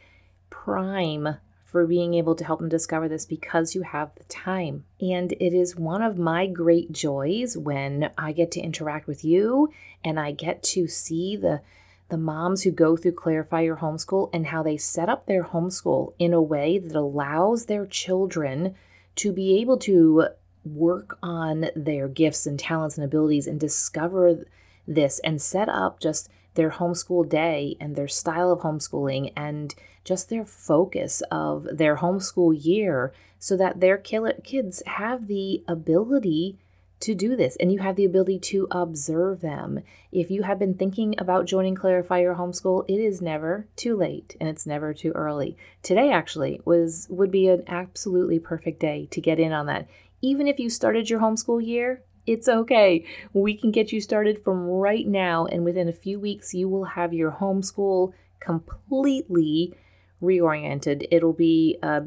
prime 0.49 1.37
for 1.65 1.87
being 1.87 2.15
able 2.15 2.37
to 2.37 2.45
help 2.45 2.61
them 2.61 2.69
discover 2.69 3.09
this 3.09 3.27
because 3.27 3.75
you 3.75 3.83
have 3.83 4.15
the 4.15 4.25
time. 4.25 4.85
And 5.01 5.33
it 5.33 5.53
is 5.53 5.75
one 5.77 6.03
of 6.03 6.17
my 6.17 6.47
great 6.47 6.93
joys 6.93 7.59
when 7.59 8.11
I 8.17 8.33
get 8.33 8.53
to 8.53 8.61
interact 8.61 9.09
with 9.09 9.25
you 9.25 9.71
and 10.05 10.21
I 10.21 10.31
get 10.31 10.63
to 10.75 10.87
see 10.87 11.37
the 11.37 11.63
the 12.09 12.19
moms 12.19 12.63
who 12.63 12.71
go 12.71 12.97
through 12.97 13.13
Clarify 13.13 13.63
Your 13.63 13.77
Homeschool 13.77 14.31
and 14.33 14.47
how 14.47 14.63
they 14.63 14.77
set 14.77 15.09
up 15.09 15.27
their 15.27 15.45
homeschool 15.45 16.13
in 16.19 16.33
a 16.33 16.43
way 16.43 16.79
that 16.79 16.97
allows 16.97 17.67
their 17.67 17.87
children 17.87 18.75
to 19.17 19.33
be 19.33 19.61
able 19.61 19.79
to 19.79 20.27
work 20.65 21.19
on 21.23 21.67
their 21.77 22.09
gifts 22.09 22.47
and 22.47 22.59
talents 22.59 22.97
and 22.97 23.05
abilities 23.05 23.47
and 23.47 23.61
discover 23.61 24.45
this 24.87 25.19
and 25.21 25.41
set 25.41 25.69
up 25.69 26.01
just 26.01 26.29
their 26.55 26.71
homeschool 26.71 27.29
day 27.29 27.77
and 27.81 27.97
their 27.97 28.09
style 28.09 28.53
of 28.53 28.61
homeschooling 28.61 29.33
and 29.37 29.75
just 30.05 30.29
their 30.29 30.45
focus 30.45 31.23
of 31.31 31.67
their 31.73 31.97
homeschool 31.97 32.55
year 32.65 33.13
so 33.39 33.57
that 33.57 33.81
their 33.81 33.99
kids 33.99 34.83
have 34.87 35.27
the 35.27 35.63
ability 35.67 36.59
to 37.01 37.15
do 37.15 37.37
this 37.37 37.57
and 37.57 37.73
you 37.73 37.81
have 37.81 37.97
the 37.97 38.05
ability 38.05 38.39
to 38.39 38.67
observe 38.71 39.41
them. 39.41 39.81
If 40.13 40.31
you 40.31 40.43
have 40.43 40.59
been 40.59 40.75
thinking 40.75 41.15
about 41.19 41.47
joining 41.47 41.75
Clarify 41.75 42.21
Your 42.21 42.37
Homeschool, 42.37 42.85
it 42.89 43.01
is 43.01 43.21
never 43.21 43.67
too 43.77 43.97
late 43.97 44.37
and 44.41 44.49
it's 44.49 44.67
never 44.67 44.95
too 44.95 45.13
early. 45.13 45.57
Today 45.83 46.11
actually 46.11 46.61
was 46.65 47.07
would 47.11 47.31
be 47.31 47.49
an 47.49 47.65
absolutely 47.67 48.39
perfect 48.39 48.81
day 48.81 49.07
to 49.11 49.21
get 49.21 49.39
in 49.39 49.53
on 49.53 49.67
that. 49.67 49.87
Even 50.23 50.47
if 50.47 50.59
you 50.59 50.71
started 50.71 51.11
your 51.11 51.21
homeschool 51.21 51.65
year, 51.65 52.03
it's 52.27 52.49
okay. 52.49 53.05
We 53.35 53.55
can 53.55 53.71
get 53.71 53.93
you 53.93 54.01
started 54.01 54.43
from 54.43 54.67
right 54.67 55.07
now 55.07 55.45
and 55.47 55.65
within 55.65 55.89
a 55.89 55.93
few 55.93 56.19
weeks 56.19 56.55
you 56.55 56.69
will 56.69 56.85
have 56.85 57.13
your 57.13 57.33
homeschool 57.33 58.13
completely 58.41 59.75
reoriented. 60.23 61.07
It'll 61.11 61.35
be 61.35 61.79
a 61.83 62.05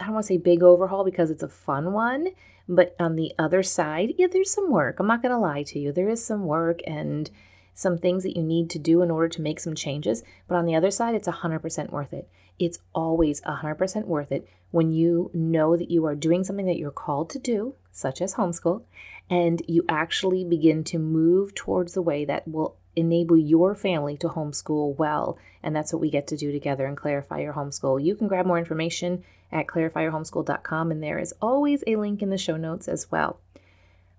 I 0.00 0.04
don't 0.04 0.14
want 0.14 0.24
to 0.24 0.28
say 0.28 0.38
big 0.38 0.62
overhaul 0.62 1.04
because 1.04 1.30
it's 1.30 1.42
a 1.42 1.48
fun 1.48 1.92
one, 1.92 2.28
but 2.68 2.94
on 2.98 3.16
the 3.16 3.32
other 3.38 3.62
side, 3.62 4.14
yeah, 4.18 4.26
there's 4.30 4.50
some 4.50 4.70
work. 4.70 4.98
I'm 4.98 5.06
not 5.06 5.22
going 5.22 5.32
to 5.32 5.38
lie 5.38 5.62
to 5.64 5.78
you. 5.78 5.92
There 5.92 6.08
is 6.08 6.24
some 6.24 6.44
work 6.44 6.80
and 6.86 7.30
some 7.74 7.98
things 7.98 8.22
that 8.22 8.36
you 8.36 8.42
need 8.42 8.70
to 8.70 8.78
do 8.78 9.02
in 9.02 9.10
order 9.10 9.28
to 9.28 9.42
make 9.42 9.60
some 9.60 9.74
changes. 9.74 10.22
But 10.48 10.56
on 10.56 10.64
the 10.64 10.74
other 10.74 10.90
side, 10.90 11.14
it's 11.14 11.28
100% 11.28 11.90
worth 11.90 12.12
it. 12.12 12.28
It's 12.58 12.78
always 12.94 13.42
100% 13.42 14.06
worth 14.06 14.32
it 14.32 14.48
when 14.70 14.92
you 14.92 15.30
know 15.34 15.76
that 15.76 15.90
you 15.90 16.06
are 16.06 16.14
doing 16.14 16.42
something 16.42 16.66
that 16.66 16.78
you're 16.78 16.90
called 16.90 17.30
to 17.30 17.38
do, 17.38 17.74
such 17.92 18.20
as 18.20 18.34
homeschool, 18.34 18.82
and 19.28 19.62
you 19.68 19.84
actually 19.88 20.44
begin 20.44 20.84
to 20.84 20.98
move 20.98 21.54
towards 21.54 21.92
the 21.92 22.02
way 22.02 22.24
that 22.24 22.48
will 22.48 22.76
enable 22.96 23.36
your 23.36 23.74
family 23.74 24.16
to 24.16 24.28
homeschool 24.28 24.96
well. 24.96 25.38
And 25.62 25.76
that's 25.76 25.92
what 25.92 26.00
we 26.00 26.10
get 26.10 26.26
to 26.28 26.36
do 26.36 26.50
together 26.50 26.86
and 26.86 26.96
clarify 26.96 27.40
your 27.40 27.52
homeschool. 27.52 28.02
You 28.02 28.16
can 28.16 28.26
grab 28.26 28.46
more 28.46 28.58
information 28.58 29.22
at 29.52 29.66
clarifyyourhomeschool.com, 29.66 30.90
and 30.90 31.02
there 31.02 31.18
is 31.18 31.34
always 31.40 31.82
a 31.86 31.96
link 31.96 32.22
in 32.22 32.30
the 32.30 32.38
show 32.38 32.56
notes 32.56 32.88
as 32.88 33.10
well. 33.10 33.40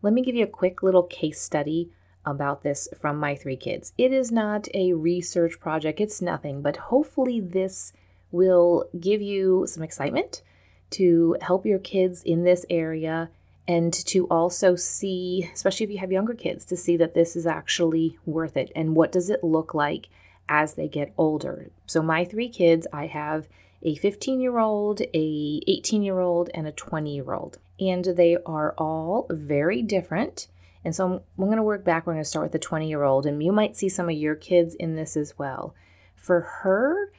Let 0.01 0.13
me 0.13 0.21
give 0.21 0.35
you 0.35 0.43
a 0.43 0.47
quick 0.47 0.83
little 0.83 1.03
case 1.03 1.41
study 1.41 1.89
about 2.25 2.61
this 2.61 2.87
from 2.99 3.17
my 3.17 3.35
three 3.35 3.55
kids. 3.55 3.93
It 3.97 4.11
is 4.11 4.31
not 4.31 4.67
a 4.73 4.93
research 4.93 5.59
project, 5.59 6.01
it's 6.01 6.21
nothing, 6.21 6.61
but 6.61 6.77
hopefully, 6.77 7.39
this 7.39 7.93
will 8.31 8.85
give 8.99 9.21
you 9.21 9.65
some 9.67 9.83
excitement 9.83 10.41
to 10.89 11.35
help 11.41 11.65
your 11.65 11.79
kids 11.79 12.23
in 12.23 12.43
this 12.43 12.65
area 12.69 13.29
and 13.67 13.93
to 13.93 14.25
also 14.27 14.75
see, 14.75 15.49
especially 15.53 15.85
if 15.85 15.89
you 15.91 15.97
have 15.97 16.11
younger 16.11 16.33
kids, 16.33 16.65
to 16.65 16.77
see 16.77 16.95
that 16.97 17.13
this 17.13 17.35
is 17.35 17.45
actually 17.45 18.17
worth 18.25 18.55
it 18.55 18.71
and 18.75 18.95
what 18.95 19.11
does 19.11 19.29
it 19.29 19.43
look 19.43 19.73
like 19.73 20.07
as 20.47 20.75
they 20.75 20.87
get 20.87 21.13
older. 21.17 21.69
So 21.85 22.01
my 22.01 22.23
three 22.23 22.47
kids, 22.47 22.87
I 22.93 23.07
have 23.07 23.47
a 23.87 23.95
15 23.95 24.41
year 24.41 24.59
old, 24.59 25.01
a 25.01 25.61
18 25.65 26.03
year 26.03 26.19
old, 26.19 26.49
and 26.53 26.67
a 26.67 26.73
20 26.73 27.15
year 27.15 27.33
old. 27.33 27.57
And 27.79 28.03
they 28.03 28.37
are 28.45 28.73
all 28.77 29.27
very 29.29 29.81
different. 29.81 30.47
And 30.83 30.93
so 30.93 31.05
I'm, 31.05 31.13
I'm 31.39 31.45
going 31.45 31.55
to 31.55 31.63
work 31.63 31.85
back. 31.85 32.05
We're 32.05 32.13
going 32.13 32.23
to 32.23 32.29
start 32.29 32.43
with 32.43 32.51
the 32.51 32.59
20 32.59 32.89
year 32.89 33.03
old, 33.03 33.25
and 33.25 33.41
you 33.41 33.53
might 33.53 33.77
see 33.77 33.87
some 33.87 34.09
of 34.09 34.15
your 34.15 34.35
kids 34.35 34.75
in 34.75 34.95
this 34.95 35.15
as 35.15 35.39
well. 35.39 35.73
For 36.15 36.41
her, 36.41 37.11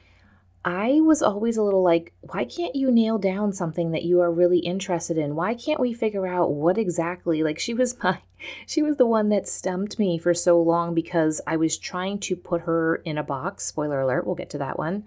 I 0.63 0.99
was 1.01 1.23
always 1.23 1.57
a 1.57 1.63
little 1.63 1.81
like, 1.81 2.13
why 2.21 2.45
can't 2.45 2.75
you 2.75 2.91
nail 2.91 3.17
down 3.17 3.51
something 3.51 3.91
that 3.91 4.03
you 4.03 4.19
are 4.21 4.31
really 4.31 4.59
interested 4.59 5.17
in? 5.17 5.35
Why 5.35 5.55
can't 5.55 5.79
we 5.79 5.93
figure 5.93 6.27
out 6.27 6.51
what 6.51 6.77
exactly? 6.77 7.41
Like 7.41 7.57
she 7.57 7.73
was 7.73 7.97
my 8.03 8.19
she 8.67 8.83
was 8.83 8.97
the 8.97 9.07
one 9.07 9.29
that 9.29 9.47
stumped 9.47 9.97
me 9.97 10.19
for 10.19 10.35
so 10.35 10.61
long 10.61 10.93
because 10.93 11.41
I 11.47 11.57
was 11.57 11.79
trying 11.79 12.19
to 12.19 12.35
put 12.35 12.61
her 12.61 12.97
in 12.97 13.17
a 13.17 13.23
box. 13.23 13.65
Spoiler 13.65 14.01
alert, 14.01 14.27
we'll 14.27 14.35
get 14.35 14.51
to 14.51 14.59
that 14.59 14.77
one. 14.77 15.05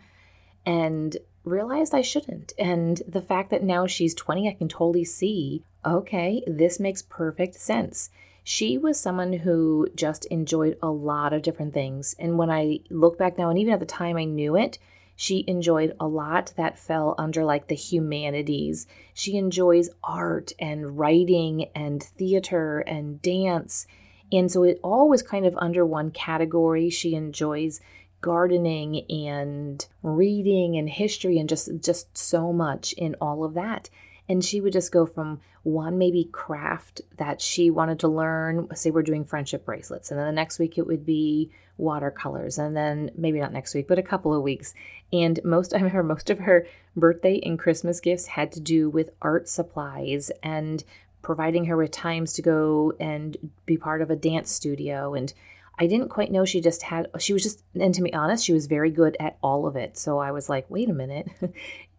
And 0.67 1.17
realized 1.45 1.95
I 1.95 2.03
shouldn't. 2.03 2.53
And 2.59 3.03
the 3.07 3.23
fact 3.23 3.51
that 3.51 3.63
now 3.63 3.87
she's 3.87 4.15
20, 4.15 4.49
I 4.49 4.55
can 4.55 4.69
totally 4.69 5.05
see 5.05 5.65
okay, 5.85 6.43
this 6.47 6.79
makes 6.79 7.03
perfect 7.03 7.57
sense. 7.57 8.09
She 8.45 8.79
was 8.79 8.99
someone 8.99 9.33
who 9.33 9.89
just 9.95 10.25
enjoyed 10.27 10.79
a 10.83 10.91
lot 10.91 11.33
of 11.33 11.43
different 11.43 11.75
things. 11.75 12.15
And 12.19 12.39
when 12.39 12.51
I 12.51 12.81
look 12.91 13.19
back 13.19 13.39
now, 13.39 13.51
and 13.51 13.59
even 13.59 13.73
at 13.73 13.81
the 13.81 13.87
time 13.87 14.17
I 14.17 14.25
knew 14.25 14.57
it, 14.57 14.79
she 15.15 15.45
enjoyed 15.47 15.95
a 16.01 16.07
lot 16.07 16.53
that 16.57 16.79
fell 16.79 17.15
under 17.19 17.45
like 17.45 17.69
the 17.69 17.75
humanities. 17.75 18.87
She 19.15 19.37
enjoys 19.37 19.91
art 20.03 20.53
and 20.59 20.99
writing 20.99 21.67
and 21.75 22.03
theater 22.03 22.81
and 22.81 23.21
dance. 23.23 23.87
And 24.33 24.51
so 24.51 24.63
it 24.63 24.81
all 24.83 25.09
was 25.09 25.23
kind 25.23 25.47
of 25.47 25.57
under 25.59 25.85
one 25.85 26.11
category. 26.11 26.91
She 26.91 27.15
enjoys 27.15 27.81
gardening 28.23 29.05
and 29.11 29.87
reading 30.03 30.79
and 30.79 30.89
history 30.89 31.39
and 31.39 31.49
just 31.49 31.69
just 31.81 32.17
so 32.17 32.53
much 32.53 32.95
in 32.95 33.15
all 33.21 33.45
of 33.45 33.55
that. 33.55 33.91
And 34.29 34.43
she 34.43 34.63
would 34.63 34.73
just 34.73 34.93
go 34.93 35.05
from 35.05 35.41
one 35.65 35.99
maybe 35.99 36.25
craft 36.33 37.03
that 37.19 37.41
she 37.41 37.71
wanted 37.71 37.99
to 38.01 38.09
learn 38.09 38.67
say 38.75 38.91
we're 38.91 39.03
doing 39.03 39.25
friendship 39.25 39.65
bracelets 39.65 40.11
and 40.11 40.19
then 40.19 40.27
the 40.27 40.33
next 40.33 40.59
week 40.59 40.79
it 40.79 40.87
would 40.87 41.05
be 41.05 41.51
watercolors 41.77 42.59
and 42.59 42.77
then 42.77 43.11
maybe 43.17 43.39
not 43.39 43.53
next 43.53 43.75
week 43.75 43.87
but 43.87 43.99
a 43.99 44.03
couple 44.03 44.35
of 44.35 44.43
weeks. 44.43 44.73
And 45.13 45.39
most 45.45 45.75
i 45.75 45.77
remember 45.77 46.03
most 46.03 46.31
of 46.31 46.39
her 46.41 46.67
birthday 46.97 47.41
and 47.45 47.59
christmas 47.59 48.01
gifts 48.01 48.27
had 48.27 48.53
to 48.53 48.61
do 48.61 48.89
with 48.89 49.11
art 49.21 49.49
supplies 49.49 50.31
and 50.43 50.83
providing 51.23 51.67
her 51.67 51.77
with 51.77 51.91
times 51.93 52.33
to 52.35 52.43
go 52.43 52.93
and 52.99 53.37
be 53.65 53.77
part 53.77 54.03
of 54.03 54.11
a 54.11 54.17
dance 54.17 54.51
studio 54.51 55.15
and 55.15 55.33
I 55.79 55.87
didn't 55.87 56.09
quite 56.09 56.31
know 56.31 56.45
she 56.45 56.61
just 56.61 56.83
had, 56.83 57.09
she 57.19 57.33
was 57.33 57.43
just, 57.43 57.63
and 57.79 57.95
to 57.95 58.03
be 58.03 58.13
honest, 58.13 58.45
she 58.45 58.53
was 58.53 58.67
very 58.67 58.91
good 58.91 59.17
at 59.19 59.39
all 59.43 59.67
of 59.67 59.77
it. 59.77 59.97
So 59.97 60.19
I 60.19 60.31
was 60.31 60.49
like, 60.49 60.69
wait 60.69 60.91
a 60.91 60.95
minute. 60.95 61.29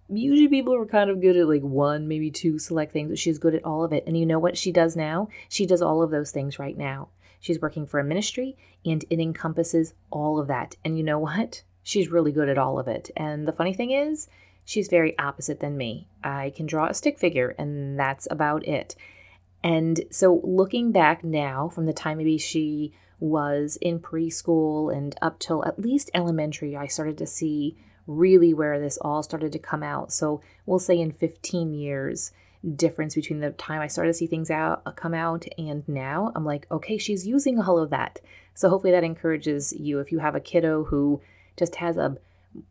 Usually 0.10 0.48
people 0.48 0.76
are 0.76 0.86
kind 0.86 1.10
of 1.10 1.22
good 1.22 1.38
at 1.38 1.48
like 1.48 1.62
one, 1.62 2.08
maybe 2.08 2.30
two 2.30 2.60
select 2.60 2.94
things, 2.94 3.10
but 3.10 3.20
she's 3.20 3.40
good 3.40 3.56
at 3.56 3.66
all 3.66 3.84
of 3.84 3.94
it. 3.94 4.04
And 4.06 4.18
you 4.18 4.26
know 4.26 4.40
what 4.40 4.58
she 4.58 4.72
does 4.72 4.96
now? 4.96 5.30
She 5.50 5.66
does 5.66 5.82
all 5.82 6.04
of 6.04 6.12
those 6.12 6.32
things 6.32 6.60
right 6.60 6.78
now. 6.78 7.10
She's 7.40 7.60
working 7.60 7.88
for 7.88 8.00
a 8.00 8.04
ministry 8.04 8.56
and 8.86 9.04
it 9.10 9.20
encompasses 9.20 9.94
all 10.12 10.40
of 10.40 10.48
that. 10.48 10.76
And 10.86 10.98
you 10.98 11.04
know 11.04 11.20
what? 11.20 11.64
She's 11.84 12.10
really 12.10 12.32
good 12.32 12.50
at 12.50 12.58
all 12.58 12.80
of 12.80 12.88
it. 12.88 13.12
And 13.18 13.48
the 13.48 13.52
funny 13.52 13.74
thing 13.74 13.92
is, 13.92 14.30
she's 14.66 14.88
very 14.88 15.18
opposite 15.20 15.60
than 15.60 15.78
me. 15.78 16.08
I 16.24 16.54
can 16.56 16.66
draw 16.66 16.88
a 16.88 16.94
stick 16.94 17.20
figure, 17.20 17.56
and 17.58 18.00
that's 18.00 18.28
about 18.32 18.66
it. 18.68 18.96
And 19.64 20.02
so, 20.10 20.42
looking 20.44 20.92
back 20.92 21.24
now 21.24 21.70
from 21.70 21.86
the 21.86 21.94
time 21.94 22.18
maybe 22.18 22.38
she 22.38 22.94
was 23.24 23.78
in 23.80 24.00
preschool 24.00 24.94
and 24.94 25.16
up 25.22 25.40
till 25.40 25.64
at 25.64 25.80
least 25.80 26.12
elementary, 26.14 26.76
I 26.76 26.88
started 26.88 27.18
to 27.20 27.26
see 27.26 27.78
really 28.06 28.54
where 28.54 28.82
this 28.82 28.98
all 28.98 29.24
started 29.24 29.54
to 29.54 29.60
come 29.60 29.82
out. 29.82 30.12
So 30.12 30.42
we'll 30.66 30.78
say 30.78 31.00
in 31.00 31.14
15 31.14 31.74
years 31.74 32.34
difference 32.76 33.16
between 33.16 33.40
the 33.40 33.52
time 33.52 33.80
I 33.80 33.88
started 33.88 34.12
to 34.12 34.18
see 34.18 34.28
things 34.28 34.52
out 34.52 34.82
uh, 34.86 34.92
come 34.92 35.14
out 35.14 35.46
and 35.58 35.88
now. 35.88 36.34
I'm 36.36 36.44
like, 36.44 36.68
okay, 36.70 36.98
she's 36.98 37.26
using 37.26 37.62
all 37.62 37.78
of 37.78 37.92
that. 37.92 38.20
So 38.56 38.70
hopefully 38.70 38.92
that 38.92 39.06
encourages 39.06 39.72
you 39.72 40.00
if 40.02 40.12
you 40.12 40.20
have 40.20 40.36
a 40.36 40.42
kiddo 40.42 40.84
who 40.84 41.22
just 41.56 41.76
has 41.76 41.96
a 41.96 42.18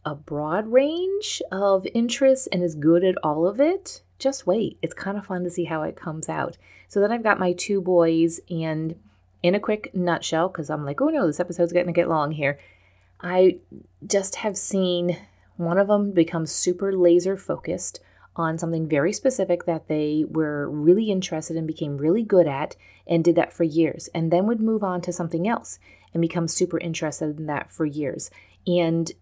a 0.04 0.14
broad 0.14 0.70
range 0.70 1.42
of 1.50 1.84
interests 1.92 2.46
and 2.52 2.62
is 2.62 2.76
good 2.76 3.02
at 3.02 3.16
all 3.24 3.48
of 3.48 3.58
it. 3.58 4.02
Just 4.18 4.46
wait. 4.46 4.78
It's 4.80 4.94
kind 4.94 5.18
of 5.18 5.26
fun 5.26 5.42
to 5.42 5.50
see 5.50 5.64
how 5.64 5.82
it 5.82 5.96
comes 5.96 6.28
out. 6.28 6.56
So 6.86 7.00
then 7.00 7.10
I've 7.10 7.24
got 7.24 7.40
my 7.40 7.52
two 7.52 7.80
boys 7.80 8.38
and 8.48 8.94
in 9.42 9.54
a 9.54 9.60
quick 9.60 9.94
nutshell, 9.94 10.48
because 10.48 10.70
I'm 10.70 10.84
like, 10.84 11.00
oh 11.00 11.08
no, 11.08 11.26
this 11.26 11.40
episode's 11.40 11.72
going 11.72 11.86
to 11.86 11.92
get 11.92 12.08
long 12.08 12.32
here. 12.32 12.58
I 13.20 13.58
just 14.06 14.36
have 14.36 14.56
seen 14.56 15.16
one 15.56 15.78
of 15.78 15.88
them 15.88 16.12
become 16.12 16.46
super 16.46 16.92
laser 16.92 17.36
focused 17.36 18.00
on 18.34 18.56
something 18.56 18.88
very 18.88 19.12
specific 19.12 19.66
that 19.66 19.88
they 19.88 20.24
were 20.28 20.68
really 20.70 21.10
interested 21.10 21.56
in, 21.56 21.66
became 21.66 21.98
really 21.98 22.22
good 22.22 22.46
at, 22.46 22.76
and 23.06 23.22
did 23.22 23.36
that 23.36 23.52
for 23.52 23.64
years, 23.64 24.08
and 24.14 24.30
then 24.32 24.46
would 24.46 24.60
move 24.60 24.82
on 24.82 25.00
to 25.02 25.12
something 25.12 25.46
else 25.46 25.78
and 26.14 26.20
become 26.20 26.48
super 26.48 26.78
interested 26.78 27.38
in 27.38 27.46
that 27.46 27.70
for 27.70 27.84
years. 27.84 28.30
And 28.66 29.12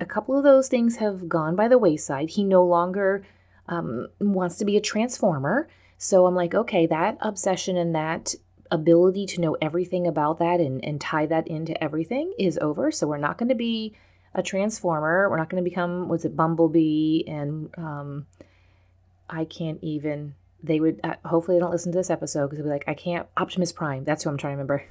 a 0.00 0.06
couple 0.06 0.36
of 0.36 0.44
those 0.44 0.68
things 0.68 0.96
have 0.96 1.28
gone 1.28 1.56
by 1.56 1.68
the 1.68 1.78
wayside. 1.78 2.30
He 2.30 2.44
no 2.44 2.64
longer 2.64 3.24
um, 3.68 4.08
wants 4.20 4.58
to 4.58 4.64
be 4.64 4.76
a 4.76 4.82
transformer. 4.82 5.68
So 5.96 6.26
I'm 6.26 6.34
like, 6.34 6.54
okay, 6.54 6.86
that 6.86 7.16
obsession 7.20 7.76
and 7.76 7.94
that 7.94 8.34
ability 8.70 9.26
to 9.26 9.40
know 9.40 9.56
everything 9.60 10.06
about 10.06 10.38
that 10.38 10.60
and, 10.60 10.84
and 10.84 11.00
tie 11.00 11.26
that 11.26 11.48
into 11.48 11.82
everything 11.82 12.32
is 12.38 12.58
over. 12.60 12.90
So 12.90 13.06
we're 13.06 13.18
not 13.18 13.38
going 13.38 13.48
to 13.48 13.54
be 13.54 13.94
a 14.34 14.42
transformer. 14.42 15.28
We're 15.30 15.38
not 15.38 15.48
going 15.48 15.62
to 15.62 15.68
become, 15.68 16.08
was 16.08 16.24
it 16.24 16.36
Bumblebee? 16.36 17.24
And 17.26 17.70
um, 17.76 18.26
I 19.28 19.44
can't 19.44 19.78
even 19.82 20.34
they 20.62 20.80
would 20.80 21.00
uh, 21.04 21.14
hopefully 21.24 21.56
they 21.56 21.60
don't 21.60 21.70
listen 21.70 21.92
to 21.92 21.98
this 21.98 22.10
episode 22.10 22.46
because 22.46 22.58
they'll 22.58 22.66
be 22.66 22.72
like, 22.72 22.88
I 22.88 22.94
can't 22.94 23.28
Optimus 23.36 23.72
Prime. 23.72 24.04
That's 24.04 24.24
who 24.24 24.30
I'm 24.30 24.36
trying 24.36 24.56
to 24.56 24.62
remember. 24.62 24.84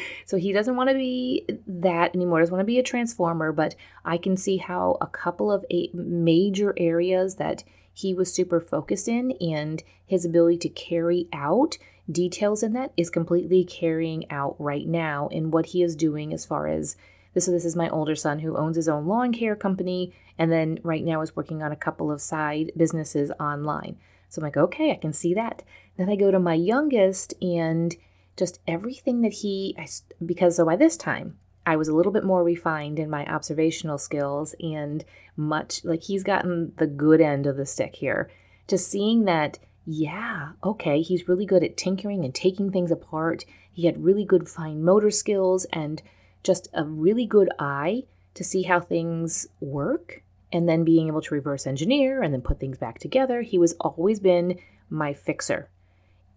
so 0.26 0.36
he 0.36 0.52
doesn't 0.52 0.76
want 0.76 0.88
to 0.88 0.94
be 0.94 1.46
that 1.66 2.14
anymore. 2.14 2.40
Doesn't 2.40 2.54
want 2.54 2.62
to 2.62 2.66
be 2.66 2.78
a 2.78 2.82
transformer, 2.82 3.52
but 3.52 3.74
I 4.04 4.16
can 4.16 4.36
see 4.36 4.56
how 4.56 4.96
a 5.00 5.06
couple 5.06 5.52
of 5.52 5.64
eight 5.70 5.94
major 5.94 6.72
areas 6.76 7.36
that 7.36 7.64
he 8.00 8.14
was 8.14 8.32
super 8.32 8.60
focused 8.60 9.08
in 9.08 9.32
and 9.40 9.82
his 10.06 10.24
ability 10.24 10.58
to 10.58 10.68
carry 10.68 11.28
out 11.32 11.78
details 12.10 12.62
in 12.62 12.72
that 12.72 12.92
is 12.96 13.10
completely 13.10 13.64
carrying 13.64 14.30
out 14.30 14.56
right 14.58 14.86
now 14.86 15.28
in 15.28 15.50
what 15.50 15.66
he 15.66 15.82
is 15.82 15.94
doing 15.94 16.32
as 16.32 16.44
far 16.44 16.66
as 16.66 16.96
this 17.32 17.46
so 17.46 17.52
this 17.52 17.64
is 17.64 17.76
my 17.76 17.88
older 17.88 18.16
son 18.16 18.40
who 18.40 18.56
owns 18.56 18.76
his 18.76 18.88
own 18.88 19.06
lawn 19.06 19.32
care 19.32 19.54
company 19.54 20.12
and 20.36 20.50
then 20.50 20.78
right 20.82 21.04
now 21.04 21.20
is 21.20 21.36
working 21.36 21.62
on 21.62 21.70
a 21.70 21.76
couple 21.76 22.10
of 22.10 22.20
side 22.20 22.72
businesses 22.76 23.30
online 23.38 23.96
so 24.30 24.40
I'm 24.40 24.44
like, 24.44 24.56
okay, 24.56 24.92
I 24.92 24.94
can 24.94 25.12
see 25.12 25.34
that. 25.34 25.62
Then 25.96 26.08
I 26.08 26.14
go 26.16 26.30
to 26.30 26.38
my 26.38 26.54
youngest 26.54 27.34
and 27.42 27.94
just 28.36 28.60
everything 28.66 29.22
that 29.22 29.32
he, 29.32 29.74
I, 29.76 29.88
because 30.24 30.56
so 30.56 30.64
by 30.64 30.76
this 30.76 30.96
time, 30.96 31.36
I 31.70 31.76
was 31.76 31.86
a 31.86 31.94
little 31.94 32.10
bit 32.10 32.24
more 32.24 32.42
refined 32.42 32.98
in 32.98 33.08
my 33.08 33.24
observational 33.26 33.96
skills 33.96 34.56
and 34.58 35.04
much 35.36 35.84
like 35.84 36.02
he's 36.02 36.24
gotten 36.24 36.72
the 36.78 36.88
good 36.88 37.20
end 37.20 37.46
of 37.46 37.56
the 37.56 37.64
stick 37.64 37.94
here. 37.94 38.28
Just 38.66 38.90
seeing 38.90 39.24
that, 39.26 39.60
yeah, 39.86 40.50
okay, 40.64 41.00
he's 41.00 41.28
really 41.28 41.46
good 41.46 41.62
at 41.62 41.76
tinkering 41.76 42.24
and 42.24 42.34
taking 42.34 42.72
things 42.72 42.90
apart. 42.90 43.44
He 43.72 43.86
had 43.86 44.02
really 44.02 44.24
good 44.24 44.48
fine 44.48 44.82
motor 44.82 45.12
skills 45.12 45.64
and 45.66 46.02
just 46.42 46.66
a 46.74 46.82
really 46.82 47.24
good 47.24 47.50
eye 47.60 48.02
to 48.34 48.42
see 48.42 48.62
how 48.62 48.80
things 48.80 49.46
work 49.60 50.24
and 50.52 50.68
then 50.68 50.82
being 50.82 51.06
able 51.06 51.22
to 51.22 51.34
reverse 51.36 51.68
engineer 51.68 52.20
and 52.20 52.34
then 52.34 52.42
put 52.42 52.58
things 52.58 52.78
back 52.78 52.98
together. 52.98 53.42
He 53.42 53.58
was 53.58 53.76
always 53.78 54.18
been 54.18 54.58
my 54.88 55.14
fixer. 55.14 55.70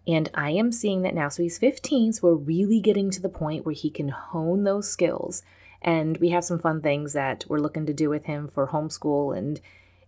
And 0.06 0.30
I 0.34 0.50
am 0.50 0.70
seeing 0.70 1.02
that 1.02 1.14
now. 1.14 1.28
So 1.28 1.42
he's 1.42 1.58
15, 1.58 2.14
so 2.14 2.28
we're 2.28 2.34
really 2.34 2.80
getting 2.80 3.10
to 3.10 3.22
the 3.22 3.28
point 3.28 3.64
where 3.64 3.74
he 3.74 3.90
can 3.90 4.10
hone 4.10 4.64
those 4.64 4.90
skills. 4.90 5.42
And 5.80 6.16
we 6.18 6.30
have 6.30 6.44
some 6.44 6.58
fun 6.58 6.80
things 6.80 7.12
that 7.12 7.44
we're 7.48 7.58
looking 7.58 7.86
to 7.86 7.94
do 7.94 8.08
with 8.10 8.24
him 8.24 8.48
for 8.48 8.68
homeschool 8.68 9.36
and 9.36 9.60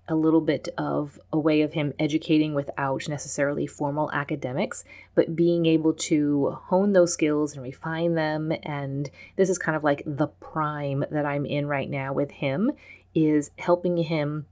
a 0.09 0.15
little 0.15 0.41
bit 0.41 0.69
of 0.79 1.19
a 1.33 1.39
way 1.39 1.63
of 1.63 1.73
him 1.73 1.93
educating 1.99 2.55
without 2.55 3.09
necessarily 3.09 3.67
formal 3.67 4.11
academics, 4.13 4.85
but 5.15 5.35
being 5.35 5.67
able 5.67 5.93
to 5.93 6.57
hone 6.67 6.93
those 6.93 7.13
skills 7.13 7.55
and 7.55 7.63
refine 7.63 8.15
them. 8.15 8.53
And 8.63 9.11
this 9.37 9.51
is 9.51 9.59
kind 9.59 9.77
of 9.77 9.83
like 9.83 10.03
the 10.07 10.29
prime 10.29 11.05
that 11.11 11.27
I'm 11.27 11.45
in 11.45 11.67
right 11.67 11.91
now 11.91 12.13
with 12.13 12.31
him 12.31 12.73
is 13.15 13.51
helping 13.59 13.97
him 13.97 14.47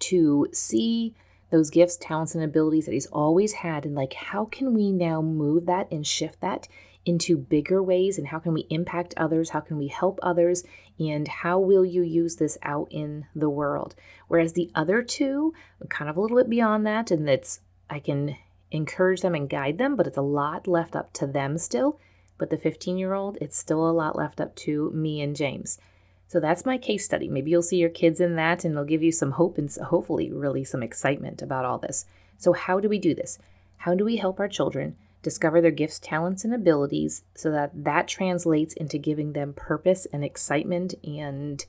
to 0.00 0.48
see 0.52 1.14
those 1.50 1.70
gifts, 1.70 1.96
talents, 1.96 2.34
and 2.34 2.44
abilities 2.44 2.86
that 2.86 2.92
he's 2.92 3.06
always 3.06 3.52
had, 3.54 3.84
and 3.84 3.94
like, 3.94 4.14
how 4.14 4.44
can 4.44 4.74
we 4.74 4.92
now 4.92 5.20
move 5.20 5.66
that 5.66 5.90
and 5.90 6.06
shift 6.06 6.40
that 6.40 6.68
into 7.04 7.36
bigger 7.36 7.82
ways? 7.82 8.18
And 8.18 8.28
how 8.28 8.38
can 8.38 8.52
we 8.52 8.66
impact 8.70 9.14
others? 9.16 9.50
How 9.50 9.60
can 9.60 9.78
we 9.78 9.88
help 9.88 10.18
others? 10.22 10.64
And 10.98 11.26
how 11.26 11.58
will 11.58 11.84
you 11.84 12.02
use 12.02 12.36
this 12.36 12.58
out 12.62 12.88
in 12.90 13.26
the 13.34 13.50
world? 13.50 13.94
Whereas 14.28 14.52
the 14.52 14.70
other 14.74 15.02
two, 15.02 15.54
kind 15.88 16.10
of 16.10 16.16
a 16.16 16.20
little 16.20 16.36
bit 16.36 16.50
beyond 16.50 16.86
that, 16.86 17.10
and 17.10 17.26
that's 17.26 17.60
I 17.88 17.98
can 17.98 18.36
encourage 18.70 19.22
them 19.22 19.34
and 19.34 19.48
guide 19.48 19.78
them, 19.78 19.96
but 19.96 20.06
it's 20.06 20.18
a 20.18 20.22
lot 20.22 20.68
left 20.68 20.94
up 20.94 21.12
to 21.14 21.26
them 21.26 21.58
still. 21.58 21.98
But 22.38 22.50
the 22.50 22.58
15 22.58 22.96
year 22.96 23.14
old, 23.14 23.38
it's 23.40 23.58
still 23.58 23.88
a 23.88 23.92
lot 23.92 24.16
left 24.16 24.40
up 24.40 24.54
to 24.56 24.90
me 24.92 25.20
and 25.20 25.34
James. 25.34 25.78
So 26.30 26.38
that's 26.38 26.64
my 26.64 26.78
case 26.78 27.04
study. 27.04 27.26
Maybe 27.26 27.50
you'll 27.50 27.60
see 27.60 27.78
your 27.78 27.90
kids 27.90 28.20
in 28.20 28.36
that 28.36 28.64
and 28.64 28.74
it'll 28.74 28.84
give 28.84 29.02
you 29.02 29.10
some 29.10 29.32
hope 29.32 29.58
and 29.58 29.68
hopefully 29.86 30.30
really 30.30 30.62
some 30.62 30.80
excitement 30.80 31.42
about 31.42 31.64
all 31.64 31.76
this. 31.76 32.06
So, 32.38 32.52
how 32.52 32.78
do 32.78 32.88
we 32.88 33.00
do 33.00 33.16
this? 33.16 33.40
How 33.78 33.96
do 33.96 34.04
we 34.04 34.18
help 34.18 34.38
our 34.38 34.46
children 34.46 34.94
discover 35.24 35.60
their 35.60 35.72
gifts, 35.72 35.98
talents, 35.98 36.44
and 36.44 36.54
abilities 36.54 37.24
so 37.34 37.50
that 37.50 37.72
that 37.82 38.06
translates 38.06 38.74
into 38.74 38.96
giving 38.96 39.32
them 39.32 39.54
purpose 39.54 40.06
and 40.12 40.24
excitement 40.24 40.94
and 41.02 41.66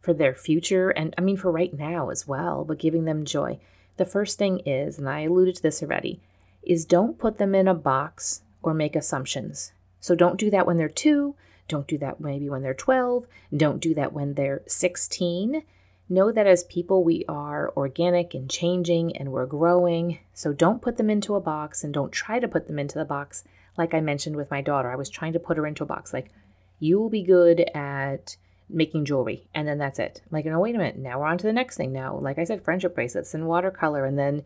for 0.00 0.12
their 0.12 0.34
future 0.34 0.90
and 0.90 1.14
I 1.16 1.20
mean 1.20 1.36
for 1.36 1.52
right 1.52 1.72
now 1.72 2.10
as 2.10 2.26
well, 2.26 2.64
but 2.64 2.80
giving 2.80 3.04
them 3.04 3.24
joy. 3.24 3.60
The 3.98 4.04
first 4.04 4.36
thing 4.36 4.62
is, 4.66 4.98
and 4.98 5.08
I 5.08 5.20
alluded 5.20 5.54
to 5.54 5.62
this 5.62 5.80
already, 5.80 6.18
is 6.64 6.84
don't 6.84 7.20
put 7.20 7.38
them 7.38 7.54
in 7.54 7.68
a 7.68 7.74
box 7.74 8.42
or 8.64 8.74
make 8.74 8.96
assumptions. 8.96 9.70
So 10.00 10.16
don't 10.16 10.40
do 10.40 10.50
that 10.50 10.66
when 10.66 10.76
they're 10.76 10.88
2, 10.88 11.36
don't 11.68 11.86
do 11.86 11.98
that 11.98 12.20
maybe 12.20 12.48
when 12.48 12.62
they're 12.62 12.74
12. 12.74 13.26
Don't 13.56 13.80
do 13.80 13.94
that 13.94 14.12
when 14.12 14.34
they're 14.34 14.62
16. 14.66 15.62
Know 16.08 16.30
that 16.32 16.46
as 16.46 16.64
people, 16.64 17.04
we 17.04 17.24
are 17.28 17.72
organic 17.76 18.34
and 18.34 18.50
changing 18.50 19.16
and 19.16 19.32
we're 19.32 19.46
growing. 19.46 20.18
So 20.34 20.52
don't 20.52 20.82
put 20.82 20.96
them 20.96 21.08
into 21.08 21.34
a 21.34 21.40
box 21.40 21.82
and 21.82 21.94
don't 21.94 22.12
try 22.12 22.38
to 22.38 22.48
put 22.48 22.66
them 22.66 22.78
into 22.78 22.98
the 22.98 23.04
box. 23.04 23.44
Like 23.78 23.94
I 23.94 24.00
mentioned 24.00 24.36
with 24.36 24.50
my 24.50 24.60
daughter, 24.60 24.92
I 24.92 24.96
was 24.96 25.08
trying 25.08 25.32
to 25.32 25.38
put 25.38 25.56
her 25.56 25.66
into 25.66 25.84
a 25.84 25.86
box. 25.86 26.12
Like, 26.12 26.30
you 26.78 26.98
will 26.98 27.08
be 27.08 27.22
good 27.22 27.60
at 27.74 28.36
making 28.68 29.04
jewelry 29.04 29.46
and 29.54 29.66
then 29.66 29.78
that's 29.78 29.98
it. 29.98 30.20
I'm 30.24 30.30
like, 30.32 30.44
no, 30.44 30.60
wait 30.60 30.74
a 30.74 30.78
minute. 30.78 30.98
Now 30.98 31.20
we're 31.20 31.26
on 31.26 31.38
to 31.38 31.46
the 31.46 31.52
next 31.52 31.76
thing. 31.76 31.92
Now, 31.92 32.16
like 32.18 32.38
I 32.38 32.44
said, 32.44 32.62
friendship 32.62 32.94
bracelets 32.94 33.34
and 33.34 33.46
watercolor 33.46 34.04
and 34.04 34.18
then 34.18 34.42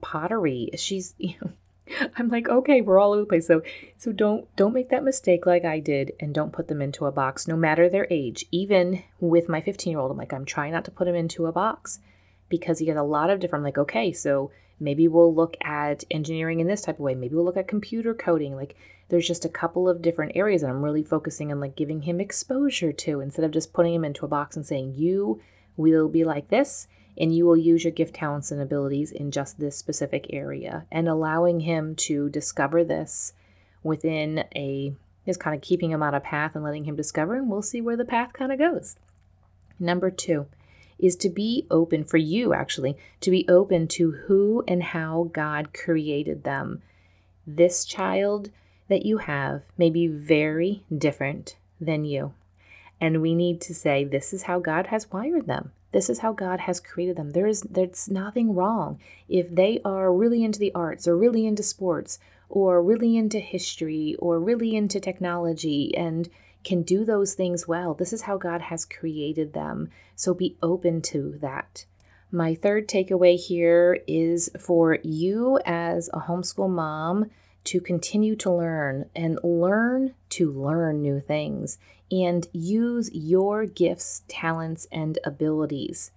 pottery. 0.00 0.70
She's, 0.76 1.14
you 1.18 1.34
know, 1.40 1.52
I'm 2.16 2.28
like, 2.28 2.48
okay, 2.48 2.80
we're 2.80 2.98
all 2.98 3.12
over 3.12 3.22
the 3.22 3.26
place. 3.26 3.46
So 3.46 3.62
so 3.96 4.12
don't 4.12 4.54
don't 4.56 4.74
make 4.74 4.90
that 4.90 5.04
mistake 5.04 5.46
like 5.46 5.64
I 5.64 5.80
did 5.80 6.12
and 6.20 6.34
don't 6.34 6.52
put 6.52 6.68
them 6.68 6.82
into 6.82 7.06
a 7.06 7.12
box 7.12 7.48
no 7.48 7.56
matter 7.56 7.88
their 7.88 8.06
age. 8.10 8.46
Even 8.50 9.02
with 9.20 9.48
my 9.48 9.60
15-year-old, 9.60 10.10
I'm 10.10 10.16
like 10.16 10.32
I'm 10.32 10.44
trying 10.44 10.72
not 10.72 10.84
to 10.86 10.90
put 10.90 11.08
him 11.08 11.14
into 11.14 11.46
a 11.46 11.52
box 11.52 12.00
because 12.48 12.78
he 12.78 12.86
has 12.86 12.96
a 12.96 13.02
lot 13.02 13.30
of 13.30 13.40
different 13.40 13.60
I'm 13.60 13.64
like, 13.64 13.78
okay, 13.78 14.12
so 14.12 14.50
maybe 14.80 15.08
we'll 15.08 15.34
look 15.34 15.56
at 15.62 16.04
engineering 16.10 16.60
in 16.60 16.66
this 16.66 16.82
type 16.82 16.96
of 16.96 17.00
way. 17.00 17.14
Maybe 17.14 17.34
we'll 17.34 17.44
look 17.44 17.56
at 17.56 17.68
computer 17.68 18.14
coding. 18.14 18.54
Like 18.56 18.76
there's 19.08 19.26
just 19.26 19.44
a 19.44 19.50
couple 19.50 19.88
of 19.88 20.02
different 20.02 20.32
areas 20.34 20.62
that 20.62 20.70
I'm 20.70 20.84
really 20.84 21.02
focusing 21.02 21.50
on 21.50 21.60
like 21.60 21.76
giving 21.76 22.02
him 22.02 22.20
exposure 22.20 22.92
to 22.92 23.20
instead 23.20 23.44
of 23.44 23.50
just 23.50 23.72
putting 23.72 23.94
him 23.94 24.04
into 24.04 24.24
a 24.24 24.28
box 24.28 24.56
and 24.56 24.66
saying 24.66 24.94
you 24.94 25.40
will 25.76 26.08
be 26.08 26.24
like 26.24 26.48
this 26.48 26.88
and 27.18 27.34
you 27.34 27.44
will 27.44 27.56
use 27.56 27.84
your 27.84 27.92
gift, 27.92 28.14
talents, 28.14 28.50
and 28.50 28.60
abilities 28.60 29.10
in 29.10 29.30
just 29.30 29.58
this 29.58 29.76
specific 29.76 30.26
area. 30.30 30.86
And 30.90 31.08
allowing 31.08 31.60
him 31.60 31.94
to 31.96 32.28
discover 32.28 32.84
this 32.84 33.32
within 33.82 34.44
a 34.54 34.94
is 35.26 35.36
kind 35.36 35.54
of 35.54 35.60
keeping 35.60 35.90
him 35.90 36.02
on 36.02 36.14
a 36.14 36.20
path 36.20 36.54
and 36.54 36.64
letting 36.64 36.84
him 36.84 36.96
discover, 36.96 37.34
and 37.34 37.50
we'll 37.50 37.60
see 37.60 37.80
where 37.80 37.96
the 37.96 38.04
path 38.04 38.32
kind 38.32 38.50
of 38.50 38.58
goes. 38.58 38.96
Number 39.78 40.10
two 40.10 40.46
is 40.98 41.16
to 41.16 41.28
be 41.28 41.66
open 41.70 42.02
for 42.02 42.16
you, 42.16 42.54
actually, 42.54 42.96
to 43.20 43.30
be 43.30 43.46
open 43.48 43.86
to 43.88 44.12
who 44.26 44.64
and 44.66 44.82
how 44.82 45.30
God 45.32 45.74
created 45.74 46.44
them. 46.44 46.82
This 47.46 47.84
child 47.84 48.50
that 48.88 49.04
you 49.04 49.18
have 49.18 49.62
may 49.76 49.90
be 49.90 50.06
very 50.06 50.82
different 50.96 51.56
than 51.80 52.04
you. 52.04 52.32
And 53.00 53.22
we 53.22 53.34
need 53.34 53.60
to 53.62 53.74
say, 53.74 54.02
this 54.02 54.32
is 54.32 54.44
how 54.44 54.58
God 54.58 54.88
has 54.88 55.12
wired 55.12 55.46
them. 55.46 55.72
This 55.92 56.10
is 56.10 56.18
how 56.18 56.32
God 56.32 56.60
has 56.60 56.80
created 56.80 57.16
them. 57.16 57.30
There 57.30 57.46
is 57.46 57.62
there's 57.62 58.10
nothing 58.10 58.54
wrong 58.54 58.98
if 59.28 59.54
they 59.54 59.80
are 59.84 60.12
really 60.12 60.44
into 60.44 60.58
the 60.58 60.74
arts 60.74 61.08
or 61.08 61.16
really 61.16 61.46
into 61.46 61.62
sports 61.62 62.18
or 62.48 62.82
really 62.82 63.16
into 63.16 63.38
history 63.38 64.16
or 64.18 64.38
really 64.38 64.76
into 64.76 65.00
technology 65.00 65.94
and 65.96 66.28
can 66.64 66.82
do 66.82 67.04
those 67.04 67.34
things 67.34 67.66
well. 67.66 67.94
This 67.94 68.12
is 68.12 68.22
how 68.22 68.36
God 68.36 68.62
has 68.62 68.84
created 68.84 69.52
them. 69.52 69.90
So 70.14 70.34
be 70.34 70.56
open 70.62 71.00
to 71.02 71.38
that. 71.40 71.86
My 72.30 72.54
third 72.54 72.88
takeaway 72.88 73.38
here 73.38 74.00
is 74.06 74.50
for 74.58 74.98
you 75.02 75.58
as 75.64 76.10
a 76.12 76.20
homeschool 76.20 76.68
mom 76.68 77.30
to 77.68 77.82
continue 77.82 78.34
to 78.34 78.50
learn 78.50 79.04
and 79.14 79.38
learn 79.44 80.14
to 80.30 80.50
learn 80.50 81.02
new 81.02 81.20
things 81.20 81.76
and 82.10 82.46
use 82.54 83.10
your 83.12 83.66
gifts, 83.66 84.22
talents, 84.26 84.86
and 84.90 85.18
abilities. 85.22 86.10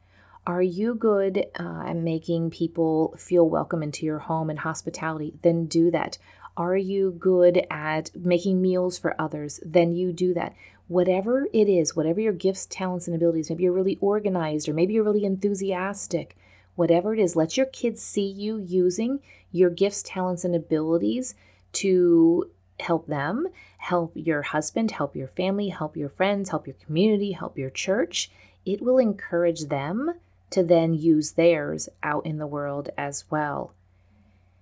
Are 0.47 0.61
you 0.61 0.95
good 0.95 1.47
uh, 1.59 1.83
at 1.87 1.97
making 1.97 2.51
people 2.51 3.13
feel 3.17 3.49
welcome 3.49 3.83
into 3.83 4.05
your 4.05 4.19
home 4.19 4.49
and 4.49 4.59
hospitality? 4.59 5.33
Then 5.41 5.65
do 5.65 5.91
that. 5.91 6.17
Are 6.55 6.77
you 6.77 7.11
good 7.11 7.65
at 7.69 8.11
making 8.15 8.61
meals 8.61 8.97
for 8.97 9.19
others? 9.19 9.59
Then 9.65 9.91
you 9.91 10.13
do 10.13 10.33
that. 10.33 10.55
Whatever 10.87 11.47
it 11.51 11.67
is, 11.67 11.97
whatever 11.97 12.21
your 12.21 12.31
gifts, 12.31 12.65
talents, 12.65 13.07
and 13.07 13.15
abilities, 13.15 13.49
maybe 13.49 13.63
you're 13.63 13.73
really 13.73 13.97
organized 13.99 14.69
or 14.69 14.73
maybe 14.73 14.93
you're 14.93 15.03
really 15.03 15.25
enthusiastic, 15.25 16.37
whatever 16.75 17.13
it 17.13 17.19
is, 17.19 17.35
let 17.35 17.57
your 17.57 17.65
kids 17.65 18.01
see 18.01 18.25
you 18.25 18.57
using 18.57 19.19
your 19.51 19.69
gifts, 19.69 20.01
talents, 20.03 20.43
and 20.43 20.55
abilities 20.55 21.35
to 21.73 22.49
help 22.79 23.07
them, 23.07 23.47
help 23.77 24.11
your 24.15 24.41
husband, 24.41 24.91
help 24.91 25.15
your 25.15 25.27
family, 25.27 25.69
help 25.69 25.95
your 25.95 26.09
friends, 26.09 26.49
help 26.49 26.67
your 26.67 26.75
community, 26.85 27.31
help 27.31 27.57
your 27.57 27.69
church. 27.69 28.31
It 28.65 28.81
will 28.81 28.97
encourage 28.97 29.65
them 29.65 30.13
to 30.51 30.63
then 30.63 30.93
use 30.93 31.31
theirs 31.31 31.89
out 32.03 32.25
in 32.25 32.37
the 32.37 32.47
world 32.47 32.89
as 32.97 33.25
well. 33.29 33.73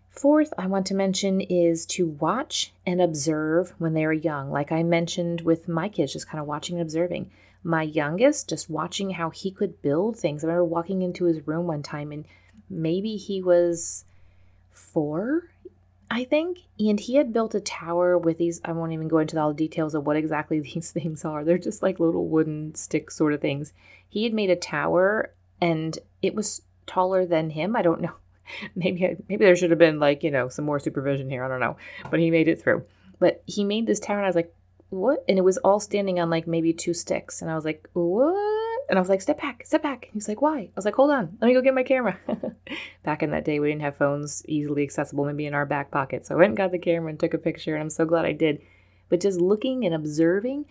Fourth, 0.09 0.53
I 0.57 0.67
want 0.67 0.85
to 0.87 0.95
mention 0.95 1.39
is 1.39 1.85
to 1.87 2.07
watch 2.07 2.73
and 2.85 3.01
observe 3.01 3.73
when 3.77 3.93
they 3.93 4.03
are 4.03 4.13
young. 4.13 4.51
Like 4.51 4.71
I 4.71 4.83
mentioned 4.83 5.41
with 5.41 5.67
my 5.67 5.87
kids, 5.87 6.13
just 6.13 6.27
kind 6.27 6.41
of 6.41 6.47
watching 6.47 6.75
and 6.75 6.81
observing. 6.81 7.31
My 7.63 7.83
youngest, 7.83 8.49
just 8.49 8.69
watching 8.69 9.11
how 9.11 9.29
he 9.29 9.51
could 9.51 9.81
build 9.81 10.17
things. 10.17 10.43
I 10.43 10.47
remember 10.47 10.65
walking 10.65 11.01
into 11.01 11.25
his 11.25 11.45
room 11.45 11.67
one 11.67 11.83
time 11.83 12.11
and 12.11 12.25
maybe 12.69 13.17
he 13.17 13.41
was 13.41 14.05
four, 14.71 15.49
I 16.09 16.23
think. 16.23 16.59
And 16.79 16.99
he 16.99 17.15
had 17.15 17.33
built 17.33 17.55
a 17.55 17.59
tower 17.59 18.17
with 18.17 18.37
these, 18.37 18.61
I 18.63 18.71
won't 18.71 18.93
even 18.93 19.07
go 19.07 19.19
into 19.19 19.39
all 19.39 19.49
the 19.49 19.55
details 19.55 19.93
of 19.93 20.05
what 20.05 20.15
exactly 20.15 20.59
these 20.73 20.91
things 20.91 21.25
are. 21.25 21.43
They're 21.43 21.57
just 21.57 21.83
like 21.83 21.99
little 21.99 22.27
wooden 22.27 22.75
stick 22.75 23.11
sort 23.11 23.33
of 23.33 23.41
things. 23.41 23.73
He 24.07 24.23
had 24.23 24.33
made 24.33 24.49
a 24.49 24.55
tower 24.55 25.33
and 25.61 25.99
it 26.21 26.35
was 26.35 26.61
taller 26.87 27.25
than 27.25 27.51
him. 27.51 27.75
I 27.75 27.81
don't 27.81 28.01
know. 28.01 28.13
Maybe 28.75 29.15
maybe 29.27 29.45
there 29.45 29.55
should 29.55 29.69
have 29.69 29.77
been 29.77 29.99
like, 29.99 30.23
you 30.23 30.31
know, 30.31 30.49
some 30.49 30.65
more 30.65 30.79
supervision 30.79 31.29
here. 31.29 31.43
I 31.43 31.47
don't 31.47 31.59
know. 31.59 31.77
But 32.09 32.19
he 32.19 32.31
made 32.31 32.47
it 32.47 32.59
through. 32.59 32.83
But 33.19 33.43
he 33.45 33.63
made 33.63 33.85
this 33.85 33.99
tower 33.99 34.17
and 34.17 34.25
I 34.25 34.29
was 34.29 34.35
like, 34.35 34.53
what? 34.89 35.23
And 35.27 35.37
it 35.37 35.43
was 35.43 35.57
all 35.59 35.79
standing 35.79 36.19
on 36.19 36.29
like 36.29 36.47
maybe 36.47 36.73
two 36.73 36.93
sticks. 36.93 37.41
And 37.41 37.51
I 37.51 37.55
was 37.55 37.65
like, 37.65 37.87
what? 37.93 38.81
And 38.89 38.97
I 38.97 39.01
was 39.01 39.09
like, 39.09 39.21
step 39.21 39.39
back, 39.39 39.65
step 39.65 39.83
back. 39.83 40.05
And 40.05 40.13
he's 40.13 40.27
like, 40.27 40.41
why? 40.41 40.59
I 40.59 40.71
was 40.75 40.85
like, 40.85 40.95
hold 40.95 41.11
on, 41.11 41.37
let 41.39 41.47
me 41.47 41.53
go 41.53 41.61
get 41.61 41.75
my 41.75 41.83
camera. 41.83 42.17
back 43.03 43.21
in 43.21 43.31
that 43.31 43.45
day, 43.45 43.59
we 43.59 43.69
didn't 43.69 43.83
have 43.83 43.97
phones 43.97 44.43
easily 44.47 44.83
accessible, 44.83 45.25
maybe 45.25 45.45
in 45.45 45.53
our 45.53 45.65
back 45.65 45.91
pocket. 45.91 46.25
So 46.25 46.35
I 46.35 46.39
went 46.39 46.49
and 46.49 46.57
got 46.57 46.71
the 46.71 46.79
camera 46.79 47.09
and 47.09 47.19
took 47.19 47.35
a 47.35 47.37
picture. 47.37 47.75
And 47.75 47.83
I'm 47.83 47.89
so 47.89 48.05
glad 48.05 48.25
I 48.25 48.33
did. 48.33 48.61
But 49.09 49.21
just 49.21 49.39
looking 49.39 49.85
and 49.85 49.93
observing 49.93 50.65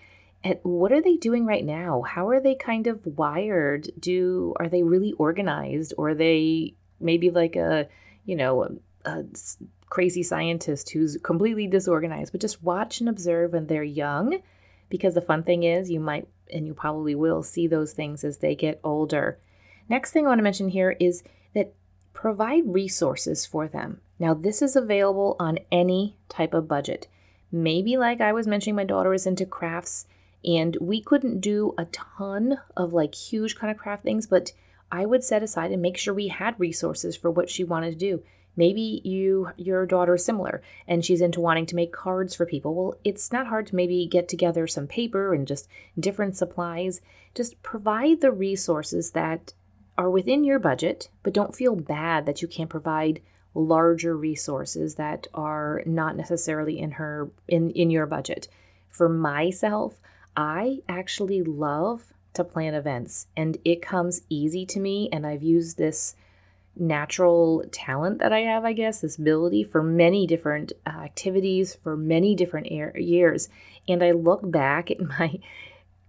at 0.45 0.65
what 0.65 0.93
are 0.93 1.03
they 1.03 1.17
doing 1.17 1.47
right 1.47 1.65
now? 1.65 2.03
How 2.03 2.29
are 2.29 2.41
they 2.41 2.55
kind 2.55 2.87
of 2.87 3.05
wired? 3.05 3.89
Do 3.99 4.55
are 4.59 4.69
they 4.69 4.83
really 4.83 5.13
organized 5.13 5.95
or 5.97 6.11
are 6.11 6.15
they 6.15 6.75
maybe 7.01 7.31
like 7.31 7.57
a, 7.57 7.89
you 8.25 8.37
know, 8.37 8.65
a, 8.65 8.71
a 9.05 9.25
crazy 9.91 10.23
scientist 10.23 10.91
who's 10.91 11.17
completely 11.23 11.67
disorganized, 11.67 12.33
but 12.33 12.41
just 12.41 12.63
watch 12.63 13.01
and 13.01 13.09
observe 13.09 13.53
when 13.53 13.67
they're 13.67 13.83
young 13.83 14.39
because 14.89 15.15
the 15.15 15.21
fun 15.21 15.43
thing 15.43 15.63
is 15.63 15.91
you 15.91 16.01
might 16.01 16.29
and 16.53 16.67
you 16.67 16.75
probably 16.75 17.15
will 17.15 17.43
see 17.43 17.67
those 17.67 17.93
things 17.93 18.25
as 18.25 18.39
they 18.39 18.55
get 18.55 18.81
older. 18.83 19.39
Next 19.89 20.13
thing 20.13 20.27
I 20.27 20.31
want 20.31 20.39
to 20.39 20.45
mention 20.45 20.69
here 20.71 20.97
is 20.99 21.23
that 21.55 21.75
provide 22.13 22.73
resources 22.73 23.47
for 23.47 23.69
them. 23.69 24.01
Now, 24.19 24.35
this 24.35 24.63
is 24.63 24.77
available 24.77 25.37
on 25.39 25.59
any 25.71 26.17
type 26.29 26.55
of 26.55 26.69
budget. 26.69 27.07
Maybe, 27.53 27.97
like 27.97 28.21
I 28.21 28.33
was 28.33 28.47
mentioning, 28.47 28.77
my 28.77 28.85
daughter 28.85 29.15
is 29.15 29.27
into 29.27 29.47
crafts, 29.47 30.07
and 30.45 30.77
we 30.81 31.01
couldn't 31.01 31.41
do 31.41 31.75
a 31.79 31.87
ton 31.87 32.59
of 32.77 32.93
like 32.93 33.15
huge 33.15 33.57
kind 33.57 33.71
of 33.71 33.79
craft 33.79 34.03
things, 34.03 34.27
but 34.27 34.53
I 34.91 35.07
would 35.07 35.25
set 35.25 35.43
aside 35.43 35.73
and 35.73 35.83
make 35.83 35.97
sure 35.97 36.13
we 36.13 36.29
had 36.29 36.59
resources 36.59 37.17
for 37.17 37.31
what 37.31 37.51
she 37.51 37.65
wanted 37.65 37.93
to 37.93 37.97
do. 37.97 38.23
Maybe 38.59 39.01
you 39.05 39.51
your 39.57 39.87
daughter 39.87 40.17
is 40.17 40.25
similar 40.25 40.61
and 40.89 41.05
she's 41.05 41.21
into 41.21 41.41
wanting 41.41 41.67
to 41.67 41.77
make 41.77 41.93
cards 41.93 42.35
for 42.35 42.45
people. 42.45 42.75
Well, 42.75 42.99
it's 43.05 43.31
not 43.31 43.47
hard 43.47 43.69
to 43.69 43.77
maybe 43.77 44.05
get 44.05 44.29
together 44.29 44.67
some 44.67 44.89
paper 44.89 45.33
and 45.33 45.47
just 45.47 45.69
different 45.99 46.37
supplies. 46.37 47.01
Just 47.37 47.63
provide 47.63 48.21
the 48.21 48.33
resources 48.33 49.13
that 49.13 49.53
are 49.97 50.11
within 50.11 50.43
your 50.43 50.59
budget, 50.59 51.09
but 51.23 51.33
don't 51.33 51.55
feel 51.55 51.77
bad 51.77 52.27
that 52.27 52.43
you 52.43 52.49
can't 52.49 52.69
provide 52.69 53.23
larger 53.55 54.17
resources 54.17 54.97
that 54.97 55.29
are 55.33 55.81
not 55.87 56.17
necessarily 56.17 56.81
in 56.81 56.91
her 56.93 57.31
in 57.47 57.71
in 57.71 57.91
your 57.91 58.07
budget. 58.07 58.49
For 58.89 59.09
myself, 59.09 60.01
I 60.37 60.81
actually 60.89 61.43
love 61.43 62.13
to 62.35 62.43
plan 62.43 62.75
events 62.75 63.29
and 63.37 63.57
it 63.65 63.81
comes 63.81 64.23
easy 64.29 64.67
to 64.67 64.81
me 64.81 65.09
and 65.13 65.25
I've 65.25 65.45
used 65.45 65.79
this 65.79 66.17
natural 66.79 67.65
talent 67.73 68.19
that 68.21 68.33
I 68.33 68.41
have, 68.41 68.65
I 68.65 68.73
guess, 68.73 69.01
this 69.01 69.19
ability 69.19 69.65
for 69.65 69.83
many 69.83 70.27
different 70.27 70.73
uh, 70.87 70.91
activities 70.91 71.75
for 71.75 71.97
many 71.97 72.35
different 72.35 72.71
years. 72.71 73.49
And 73.89 74.03
I 74.03 74.13
look 74.13 74.49
back 74.51 74.91
at 74.91 75.01
my 75.19 75.39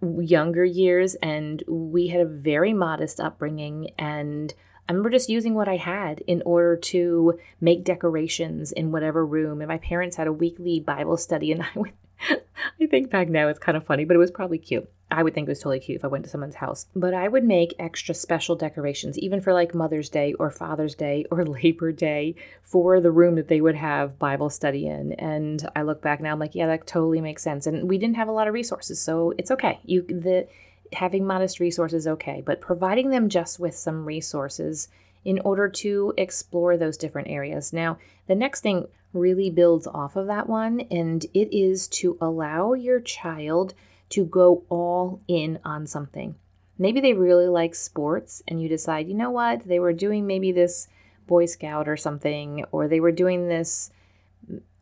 younger 0.02 0.64
years 0.64 1.14
and 1.16 1.62
we 1.68 2.08
had 2.08 2.20
a 2.20 2.26
very 2.26 2.72
modest 2.72 3.20
upbringing 3.20 3.90
and 3.98 4.54
I 4.90 4.92
remember 4.92 5.10
just 5.10 5.28
using 5.28 5.54
what 5.54 5.68
I 5.68 5.76
had 5.76 6.18
in 6.26 6.42
order 6.44 6.76
to 6.76 7.38
make 7.60 7.84
decorations 7.84 8.72
in 8.72 8.90
whatever 8.90 9.24
room. 9.24 9.60
And 9.60 9.68
my 9.68 9.78
parents 9.78 10.16
had 10.16 10.26
a 10.26 10.32
weekly 10.32 10.80
Bible 10.80 11.16
study, 11.16 11.52
and 11.52 11.62
I 11.74 11.78
would 11.78 11.92
I 12.28 12.86
think 12.86 13.10
back 13.10 13.28
now 13.28 13.48
it's 13.48 13.58
kind 13.58 13.76
of 13.76 13.84
funny, 13.84 14.04
but 14.04 14.14
it 14.14 14.18
was 14.20 14.30
probably 14.30 14.58
cute. 14.58 14.88
I 15.10 15.22
would 15.22 15.34
think 15.34 15.48
it 15.48 15.50
was 15.50 15.58
totally 15.58 15.80
cute 15.80 15.96
if 15.96 16.04
I 16.04 16.08
went 16.08 16.24
to 16.24 16.30
someone's 16.30 16.56
house. 16.56 16.86
But 16.94 17.14
I 17.14 17.26
would 17.26 17.44
make 17.44 17.74
extra 17.78 18.14
special 18.14 18.54
decorations, 18.54 19.18
even 19.18 19.40
for 19.40 19.52
like 19.52 19.74
Mother's 19.74 20.08
Day 20.08 20.34
or 20.34 20.50
Father's 20.50 20.94
Day 20.94 21.24
or 21.30 21.44
Labor 21.44 21.92
Day 21.92 22.34
for 22.62 23.00
the 23.00 23.10
room 23.10 23.34
that 23.34 23.48
they 23.48 23.60
would 23.60 23.74
have 23.74 24.18
Bible 24.18 24.50
study 24.50 24.86
in. 24.86 25.12
And 25.14 25.68
I 25.74 25.82
look 25.82 26.00
back 26.00 26.20
now, 26.20 26.32
I'm 26.32 26.38
like, 26.38 26.54
yeah, 26.54 26.66
that 26.66 26.86
totally 26.86 27.20
makes 27.20 27.42
sense. 27.42 27.66
And 27.66 27.88
we 27.88 27.98
didn't 27.98 28.16
have 28.16 28.28
a 28.28 28.32
lot 28.32 28.48
of 28.48 28.54
resources, 28.54 29.00
so 29.00 29.34
it's 29.36 29.50
okay. 29.50 29.80
You 29.84 30.02
the 30.02 30.46
having 30.92 31.24
modest 31.24 31.60
resources 31.60 32.06
okay, 32.06 32.42
but 32.44 32.60
providing 32.60 33.10
them 33.10 33.28
just 33.28 33.60
with 33.60 33.76
some 33.76 34.04
resources 34.04 34.88
in 35.24 35.38
order 35.40 35.68
to 35.68 36.14
explore 36.16 36.76
those 36.76 36.96
different 36.96 37.28
areas. 37.28 37.72
Now, 37.72 37.98
the 38.26 38.34
next 38.34 38.62
thing 38.62 38.86
really 39.12 39.50
builds 39.50 39.86
off 39.86 40.16
of 40.16 40.26
that 40.28 40.48
one, 40.48 40.80
and 40.90 41.24
it 41.34 41.54
is 41.56 41.88
to 41.88 42.16
allow 42.20 42.72
your 42.74 43.00
child 43.00 43.74
to 44.10 44.24
go 44.24 44.64
all 44.68 45.20
in 45.28 45.58
on 45.64 45.86
something. 45.86 46.34
Maybe 46.78 47.00
they 47.00 47.12
really 47.12 47.48
like 47.48 47.74
sports, 47.74 48.42
and 48.48 48.62
you 48.62 48.68
decide, 48.68 49.08
you 49.08 49.14
know 49.14 49.30
what, 49.30 49.66
they 49.66 49.78
were 49.78 49.92
doing 49.92 50.26
maybe 50.26 50.52
this 50.52 50.88
Boy 51.26 51.46
Scout 51.46 51.88
or 51.88 51.96
something, 51.96 52.64
or 52.72 52.88
they 52.88 53.00
were 53.00 53.12
doing 53.12 53.48
this 53.48 53.90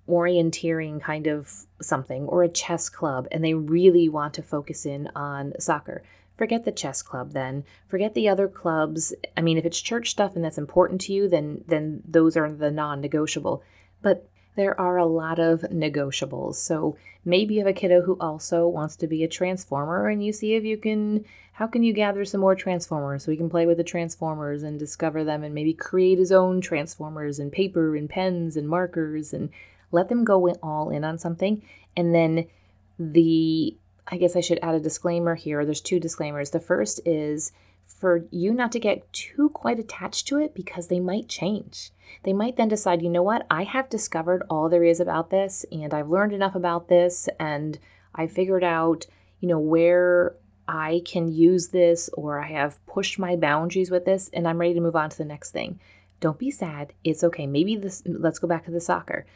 orienteering 0.08 1.00
kind 1.00 1.26
of 1.26 1.66
something, 1.82 2.24
or 2.26 2.42
a 2.42 2.48
chess 2.48 2.88
club, 2.88 3.26
and 3.30 3.44
they 3.44 3.54
really 3.54 4.08
want 4.08 4.34
to 4.34 4.42
focus 4.42 4.86
in 4.86 5.10
on 5.14 5.52
soccer. 5.58 6.02
Forget 6.38 6.64
the 6.64 6.72
chess 6.72 7.02
club 7.02 7.32
then. 7.32 7.64
Forget 7.88 8.14
the 8.14 8.28
other 8.28 8.46
clubs. 8.46 9.12
I 9.36 9.42
mean, 9.42 9.58
if 9.58 9.64
it's 9.66 9.80
church 9.80 10.10
stuff 10.10 10.36
and 10.36 10.44
that's 10.44 10.56
important 10.56 11.00
to 11.02 11.12
you, 11.12 11.28
then 11.28 11.64
then 11.66 12.02
those 12.06 12.36
are 12.36 12.50
the 12.50 12.70
non-negotiable. 12.70 13.62
But 14.00 14.28
there 14.54 14.78
are 14.80 14.96
a 14.96 15.06
lot 15.06 15.38
of 15.38 15.60
negotiables. 15.62 16.56
So 16.56 16.96
maybe 17.24 17.54
you 17.54 17.60
have 17.60 17.68
a 17.68 17.72
kiddo 17.72 18.02
who 18.02 18.16
also 18.20 18.66
wants 18.66 18.96
to 18.96 19.06
be 19.06 19.22
a 19.22 19.28
transformer 19.28 20.08
and 20.08 20.24
you 20.24 20.32
see 20.32 20.54
if 20.54 20.64
you 20.64 20.76
can 20.76 21.24
how 21.52 21.66
can 21.66 21.82
you 21.82 21.92
gather 21.92 22.24
some 22.24 22.40
more 22.40 22.54
transformers 22.54 23.24
so 23.24 23.30
he 23.30 23.36
can 23.36 23.50
play 23.50 23.66
with 23.66 23.76
the 23.76 23.84
transformers 23.84 24.62
and 24.62 24.78
discover 24.78 25.24
them 25.24 25.42
and 25.42 25.54
maybe 25.54 25.72
create 25.72 26.18
his 26.18 26.30
own 26.30 26.60
transformers 26.60 27.40
and 27.40 27.52
paper 27.52 27.96
and 27.96 28.08
pens 28.08 28.56
and 28.56 28.68
markers 28.68 29.32
and 29.32 29.50
let 29.90 30.08
them 30.08 30.24
go 30.24 30.48
all 30.62 30.90
in 30.90 31.04
on 31.04 31.18
something 31.18 31.62
and 31.96 32.14
then 32.14 32.46
the 32.98 33.76
I 34.10 34.16
guess 34.16 34.36
I 34.36 34.40
should 34.40 34.58
add 34.62 34.74
a 34.74 34.80
disclaimer 34.80 35.34
here. 35.34 35.64
There's 35.64 35.80
two 35.80 36.00
disclaimers. 36.00 36.50
The 36.50 36.60
first 36.60 37.00
is 37.04 37.52
for 37.86 38.24
you 38.30 38.54
not 38.54 38.72
to 38.72 38.80
get 38.80 39.12
too 39.12 39.50
quite 39.50 39.78
attached 39.78 40.26
to 40.28 40.38
it 40.38 40.54
because 40.54 40.88
they 40.88 41.00
might 41.00 41.28
change. 41.28 41.90
They 42.22 42.32
might 42.32 42.56
then 42.56 42.68
decide, 42.68 43.02
you 43.02 43.10
know 43.10 43.22
what, 43.22 43.46
I 43.50 43.64
have 43.64 43.90
discovered 43.90 44.42
all 44.48 44.68
there 44.68 44.84
is 44.84 45.00
about 45.00 45.30
this 45.30 45.66
and 45.70 45.92
I've 45.92 46.08
learned 46.08 46.32
enough 46.32 46.54
about 46.54 46.88
this 46.88 47.28
and 47.38 47.78
I 48.14 48.26
figured 48.26 48.64
out, 48.64 49.06
you 49.40 49.48
know, 49.48 49.58
where 49.58 50.36
I 50.66 51.02
can 51.04 51.28
use 51.28 51.68
this 51.68 52.08
or 52.14 52.42
I 52.42 52.48
have 52.52 52.84
pushed 52.86 53.18
my 53.18 53.36
boundaries 53.36 53.90
with 53.90 54.04
this 54.04 54.30
and 54.32 54.46
I'm 54.46 54.58
ready 54.58 54.74
to 54.74 54.80
move 54.80 54.96
on 54.96 55.10
to 55.10 55.18
the 55.18 55.24
next 55.24 55.50
thing. 55.50 55.80
Don't 56.20 56.38
be 56.38 56.50
sad. 56.50 56.92
It's 57.04 57.24
okay. 57.24 57.46
Maybe 57.46 57.76
this 57.76 58.02
let's 58.06 58.38
go 58.38 58.48
back 58.48 58.64
to 58.64 58.70
the 58.70 58.80
soccer 58.80 59.26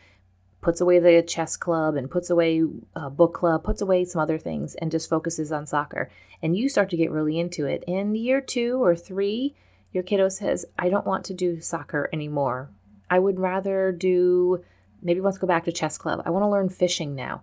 puts 0.62 0.80
away 0.80 0.98
the 0.98 1.22
chess 1.22 1.56
club 1.56 1.96
and 1.96 2.10
puts 2.10 2.30
away 2.30 2.62
a 2.94 3.10
book 3.10 3.34
club, 3.34 3.64
puts 3.64 3.82
away 3.82 4.04
some 4.04 4.22
other 4.22 4.38
things, 4.38 4.74
and 4.76 4.90
just 4.90 5.10
focuses 5.10 5.52
on 5.52 5.66
soccer. 5.66 6.08
And 6.40 6.56
you 6.56 6.68
start 6.68 6.88
to 6.90 6.96
get 6.96 7.10
really 7.10 7.38
into 7.38 7.66
it. 7.66 7.84
In 7.86 8.14
year 8.14 8.40
two 8.40 8.82
or 8.82 8.96
three, 8.96 9.54
your 9.92 10.04
kiddo 10.04 10.28
says, 10.28 10.64
I 10.78 10.88
don't 10.88 11.06
want 11.06 11.24
to 11.26 11.34
do 11.34 11.60
soccer 11.60 12.08
anymore. 12.12 12.70
I 13.10 13.18
would 13.18 13.38
rather 13.38 13.92
do, 13.92 14.64
maybe 15.02 15.20
wants 15.20 15.36
to 15.36 15.42
go 15.42 15.46
back 15.46 15.64
to 15.64 15.72
chess 15.72 15.98
club. 15.98 16.22
I 16.24 16.30
want 16.30 16.44
to 16.44 16.48
learn 16.48 16.70
fishing 16.70 17.14
now. 17.14 17.42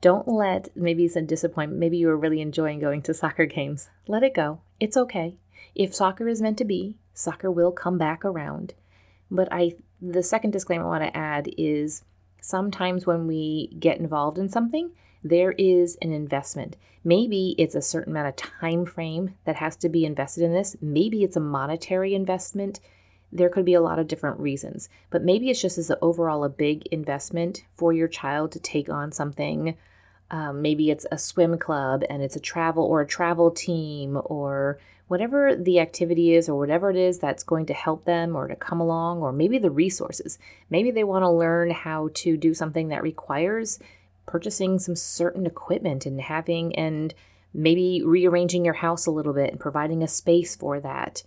Don't 0.00 0.28
let, 0.28 0.68
maybe 0.76 1.06
it's 1.06 1.16
a 1.16 1.22
disappointment, 1.22 1.80
maybe 1.80 1.96
you 1.96 2.08
were 2.08 2.16
really 2.16 2.42
enjoying 2.42 2.78
going 2.78 3.00
to 3.02 3.14
soccer 3.14 3.46
games. 3.46 3.88
Let 4.06 4.22
it 4.22 4.34
go. 4.34 4.60
It's 4.78 4.98
okay. 4.98 5.38
If 5.74 5.94
soccer 5.94 6.28
is 6.28 6.42
meant 6.42 6.58
to 6.58 6.64
be, 6.64 6.98
soccer 7.14 7.50
will 7.50 7.72
come 7.72 7.96
back 7.96 8.22
around. 8.22 8.74
But 9.30 9.48
I, 9.50 9.76
the 10.02 10.22
second 10.22 10.50
disclaimer 10.50 10.84
I 10.84 10.88
want 10.88 11.04
to 11.04 11.16
add 11.16 11.48
is 11.56 12.04
sometimes 12.44 13.06
when 13.06 13.26
we 13.26 13.74
get 13.78 13.98
involved 13.98 14.36
in 14.36 14.50
something, 14.50 14.90
there 15.22 15.52
is 15.52 15.96
an 16.02 16.12
investment. 16.12 16.76
Maybe 17.02 17.54
it's 17.56 17.74
a 17.74 17.80
certain 17.80 18.12
amount 18.12 18.28
of 18.28 18.36
time 18.36 18.84
frame 18.84 19.34
that 19.46 19.56
has 19.56 19.76
to 19.76 19.88
be 19.88 20.04
invested 20.04 20.44
in 20.44 20.52
this. 20.52 20.76
Maybe 20.82 21.24
it's 21.24 21.36
a 21.36 21.40
monetary 21.40 22.14
investment. 22.14 22.80
There 23.32 23.48
could 23.48 23.64
be 23.64 23.72
a 23.72 23.80
lot 23.80 23.98
of 23.98 24.08
different 24.08 24.38
reasons, 24.38 24.90
but 25.08 25.24
maybe 25.24 25.48
it's 25.48 25.62
just 25.62 25.78
as 25.78 25.90
overall 26.02 26.44
a 26.44 26.50
big 26.50 26.86
investment 26.88 27.64
for 27.74 27.94
your 27.94 28.08
child 28.08 28.52
to 28.52 28.60
take 28.60 28.90
on 28.90 29.10
something 29.10 29.76
um, 30.34 30.62
maybe 30.62 30.90
it's 30.90 31.06
a 31.12 31.16
swim 31.16 31.56
club 31.58 32.02
and 32.10 32.20
it's 32.20 32.34
a 32.34 32.40
travel 32.40 32.82
or 32.82 33.00
a 33.00 33.06
travel 33.06 33.52
team 33.52 34.20
or 34.24 34.80
whatever 35.06 35.54
the 35.54 35.78
activity 35.78 36.34
is 36.34 36.48
or 36.48 36.58
whatever 36.58 36.90
it 36.90 36.96
is 36.96 37.20
that's 37.20 37.44
going 37.44 37.66
to 37.66 37.72
help 37.72 38.04
them 38.04 38.34
or 38.34 38.48
to 38.48 38.56
come 38.56 38.80
along, 38.80 39.20
or 39.20 39.32
maybe 39.32 39.58
the 39.58 39.70
resources. 39.70 40.36
Maybe 40.68 40.90
they 40.90 41.04
want 41.04 41.22
to 41.22 41.30
learn 41.30 41.70
how 41.70 42.10
to 42.14 42.36
do 42.36 42.52
something 42.52 42.88
that 42.88 43.04
requires 43.04 43.78
purchasing 44.26 44.80
some 44.80 44.96
certain 44.96 45.46
equipment 45.46 46.04
and 46.04 46.20
having 46.20 46.74
and 46.74 47.14
maybe 47.52 48.02
rearranging 48.04 48.64
your 48.64 48.74
house 48.74 49.06
a 49.06 49.12
little 49.12 49.34
bit 49.34 49.52
and 49.52 49.60
providing 49.60 50.02
a 50.02 50.08
space 50.08 50.56
for 50.56 50.80
that. 50.80 51.22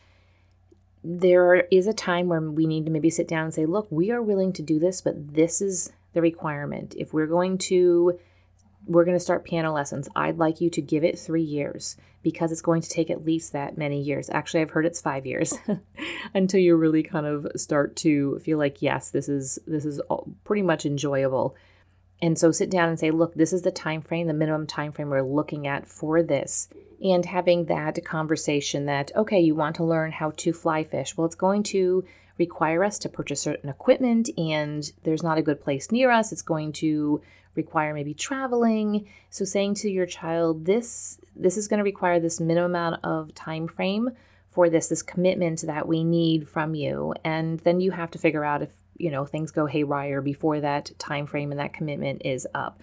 There 1.02 1.65
is 1.72 1.88
a 1.88 1.93
time 1.93 2.28
when 2.28 2.56
we 2.56 2.67
need 2.67 2.84
to 2.88 2.91
maybe 2.91 3.10
sit 3.10 3.30
down 3.30 3.46
and 3.46 3.54
say, 3.54 3.65
look, 3.65 3.88
we 3.89 4.12
are 4.12 4.22
willing 4.22 4.52
to 4.52 4.62
do 4.62 4.80
this, 4.80 5.00
but 5.00 5.34
this 5.34 5.62
is 5.62 5.93
the 6.12 6.22
requirement. 6.22 6.93
If 6.98 7.13
we're 7.13 7.28
going 7.28 7.58
to 7.60 8.20
we're 8.88 9.06
going 9.06 9.17
to 9.17 9.23
start 9.23 9.43
piano 9.43 9.73
lessons. 9.73 10.10
I'd 10.15 10.38
like 10.38 10.62
you 10.62 10.69
to 10.71 10.82
give 10.82 11.04
it 11.04 11.19
three 11.19 11.43
years 11.43 11.97
because 12.23 12.52
it's 12.52 12.62
going 12.62 12.82
to 12.82 12.89
take 12.89 13.10
at 13.10 13.26
least 13.26 13.54
that 13.54 13.78
many 13.78 14.02
years. 14.02 14.30
Actually, 14.30 14.62
I've 14.62 14.71
heard 14.71 14.86
it's 14.86 15.02
five 15.02 15.26
years 15.26 15.58
until 16.34 16.60
you 16.60 16.76
really 16.76 17.04
kind 17.04 17.26
of 17.26 17.47
start 17.56 17.95
to 17.97 18.39
feel 18.39 18.58
like, 18.58 18.82
yes, 18.82 19.12
this 19.12 19.30
is 19.30 19.60
this 19.67 19.86
is 19.86 20.02
pretty 20.43 20.62
much 20.62 20.86
enjoyable. 20.86 21.56
And 22.21 22.38
so 22.38 22.52
sit 22.52 22.71
down 22.71 22.89
and 22.89 23.00
say, 23.00 23.12
look, 23.12 23.36
this 23.36 23.54
is 23.54 23.62
the 23.62 23.71
time 23.71 24.02
frame, 24.02 24.28
the 24.28 24.34
minimum 24.34 24.65
time 24.65 24.91
frame 24.91 25.10
we're 25.10 25.21
looking 25.21 25.67
at 25.67 25.88
for 25.88 26.23
this. 26.23 26.67
And 27.04 27.23
having 27.23 27.65
that 27.65 28.04
conversation 28.04 28.88
that, 28.88 29.12
okay, 29.15 29.39
you 29.39 29.54
want 29.54 29.76
to 29.76 29.84
learn 29.84 30.12
how 30.12 30.32
to 30.38 30.52
fly 30.52 30.84
fish. 30.84 31.15
Well, 31.15 31.26
it's 31.26 31.36
going 31.36 31.62
to 31.63 32.06
require 32.38 32.84
us 32.84 33.00
to 33.00 33.10
purchase 33.10 33.41
certain 33.41 33.69
equipment 33.69 34.30
and 34.38 34.91
there's 35.04 35.23
not 35.23 35.38
a 35.38 35.43
good 35.43 35.62
place 35.62 35.91
near 35.91 36.12
us. 36.12 36.32
It's 36.32 36.41
going 36.41 36.73
to 36.73 37.21
require 37.56 37.93
maybe 37.93 38.13
traveling. 38.13 39.08
So 39.30 39.45
saying 39.45 39.76
to 39.76 39.89
your 39.89 40.06
child, 40.06 40.65
this 40.65 41.19
this 41.36 41.58
is 41.58 41.67
going 41.67 41.80
to 41.80 41.84
require 41.84 42.19
this 42.19 42.39
minimum 42.39 42.71
amount 42.71 43.04
of 43.04 43.34
time 43.34 43.67
frame 43.67 44.12
for 44.58 44.71
this 44.71 44.88
this 44.88 45.04
commitment 45.04 45.62
that 45.67 45.88
we 45.88 46.04
need 46.04 46.50
from 46.50 46.73
you 46.73 47.13
and 47.23 47.60
then 47.60 47.80
you 47.80 47.91
have 47.91 48.10
to 48.10 48.17
figure 48.17 48.43
out 48.43 48.63
if 48.63 48.71
you 48.97 49.12
know 49.12 49.23
things 49.23 49.52
go 49.52 49.67
haywire 49.67 50.19
before 50.19 50.60
that 50.60 50.89
time 50.97 51.28
frame 51.28 51.52
and 51.52 51.60
that 51.60 51.73
commitment 51.73 52.23
is 52.26 52.47
up 52.56 52.82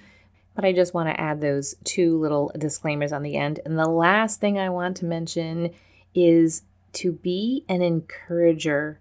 but 0.54 0.64
i 0.64 0.72
just 0.72 0.94
want 0.94 1.08
to 1.08 1.20
add 1.20 1.40
those 1.40 1.74
two 1.82 2.16
little 2.20 2.52
disclaimers 2.56 3.12
on 3.12 3.24
the 3.24 3.34
end 3.34 3.58
and 3.64 3.76
the 3.76 3.88
last 3.88 4.38
thing 4.38 4.56
i 4.56 4.68
want 4.68 4.96
to 4.96 5.04
mention 5.04 5.68
is 6.14 6.62
to 6.92 7.10
be 7.10 7.64
an 7.68 7.82
encourager 7.82 9.00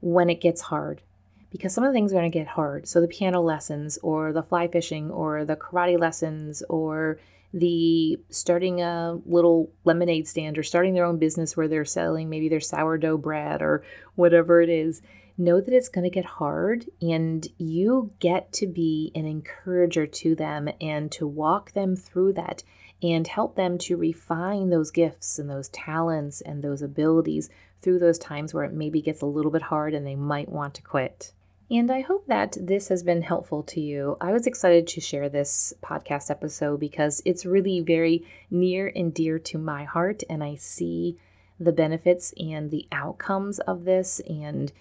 when 0.00 0.30
it 0.30 0.40
gets 0.40 0.62
hard 0.62 1.02
because 1.50 1.74
some 1.74 1.84
of 1.84 1.90
the 1.90 1.94
things 1.94 2.12
are 2.12 2.16
going 2.16 2.30
to 2.30 2.38
get 2.38 2.46
hard. 2.46 2.86
So 2.86 3.00
the 3.00 3.08
piano 3.08 3.40
lessons 3.40 3.98
or 4.02 4.32
the 4.32 4.42
fly 4.42 4.68
fishing 4.68 5.10
or 5.10 5.44
the 5.44 5.56
karate 5.56 5.98
lessons 5.98 6.62
or 6.68 7.18
the 7.52 8.18
starting 8.30 8.80
a 8.80 9.18
little 9.26 9.72
lemonade 9.84 10.28
stand 10.28 10.56
or 10.56 10.62
starting 10.62 10.94
their 10.94 11.04
own 11.04 11.18
business 11.18 11.56
where 11.56 11.66
they're 11.66 11.84
selling 11.84 12.30
maybe 12.30 12.48
their 12.48 12.60
sourdough 12.60 13.18
bread 13.18 13.60
or 13.60 13.82
whatever 14.14 14.60
it 14.60 14.68
is. 14.68 15.02
Know 15.36 15.60
that 15.60 15.72
it's 15.72 15.88
going 15.88 16.04
to 16.04 16.10
get 16.10 16.26
hard 16.26 16.84
and 17.00 17.46
you 17.56 18.12
get 18.20 18.52
to 18.54 18.66
be 18.66 19.10
an 19.14 19.24
encourager 19.24 20.06
to 20.06 20.34
them 20.34 20.68
and 20.80 21.10
to 21.12 21.26
walk 21.26 21.72
them 21.72 21.96
through 21.96 22.34
that 22.34 22.62
and 23.02 23.26
help 23.26 23.56
them 23.56 23.78
to 23.78 23.96
refine 23.96 24.68
those 24.68 24.90
gifts 24.90 25.38
and 25.38 25.48
those 25.48 25.70
talents 25.70 26.42
and 26.42 26.62
those 26.62 26.82
abilities 26.82 27.48
through 27.82 27.98
those 27.98 28.18
times 28.18 28.52
where 28.52 28.64
it 28.64 28.72
maybe 28.72 29.00
gets 29.00 29.22
a 29.22 29.26
little 29.26 29.50
bit 29.50 29.62
hard 29.62 29.94
and 29.94 30.06
they 30.06 30.16
might 30.16 30.48
want 30.48 30.74
to 30.74 30.82
quit. 30.82 31.32
And 31.70 31.90
I 31.90 32.00
hope 32.00 32.26
that 32.26 32.56
this 32.60 32.88
has 32.88 33.04
been 33.04 33.22
helpful 33.22 33.62
to 33.64 33.80
you. 33.80 34.16
I 34.20 34.32
was 34.32 34.48
excited 34.48 34.88
to 34.88 35.00
share 35.00 35.28
this 35.28 35.72
podcast 35.82 36.28
episode 36.30 36.80
because 36.80 37.22
it's 37.24 37.46
really 37.46 37.80
very 37.80 38.26
near 38.50 38.90
and 38.94 39.14
dear 39.14 39.38
to 39.38 39.58
my 39.58 39.84
heart, 39.84 40.24
and 40.28 40.42
I 40.42 40.56
see 40.56 41.16
the 41.60 41.70
benefits 41.70 42.34
and 42.40 42.72
the 42.72 42.88
outcomes 42.90 43.60
of 43.60 43.84
this. 43.84 44.20
And 44.28 44.72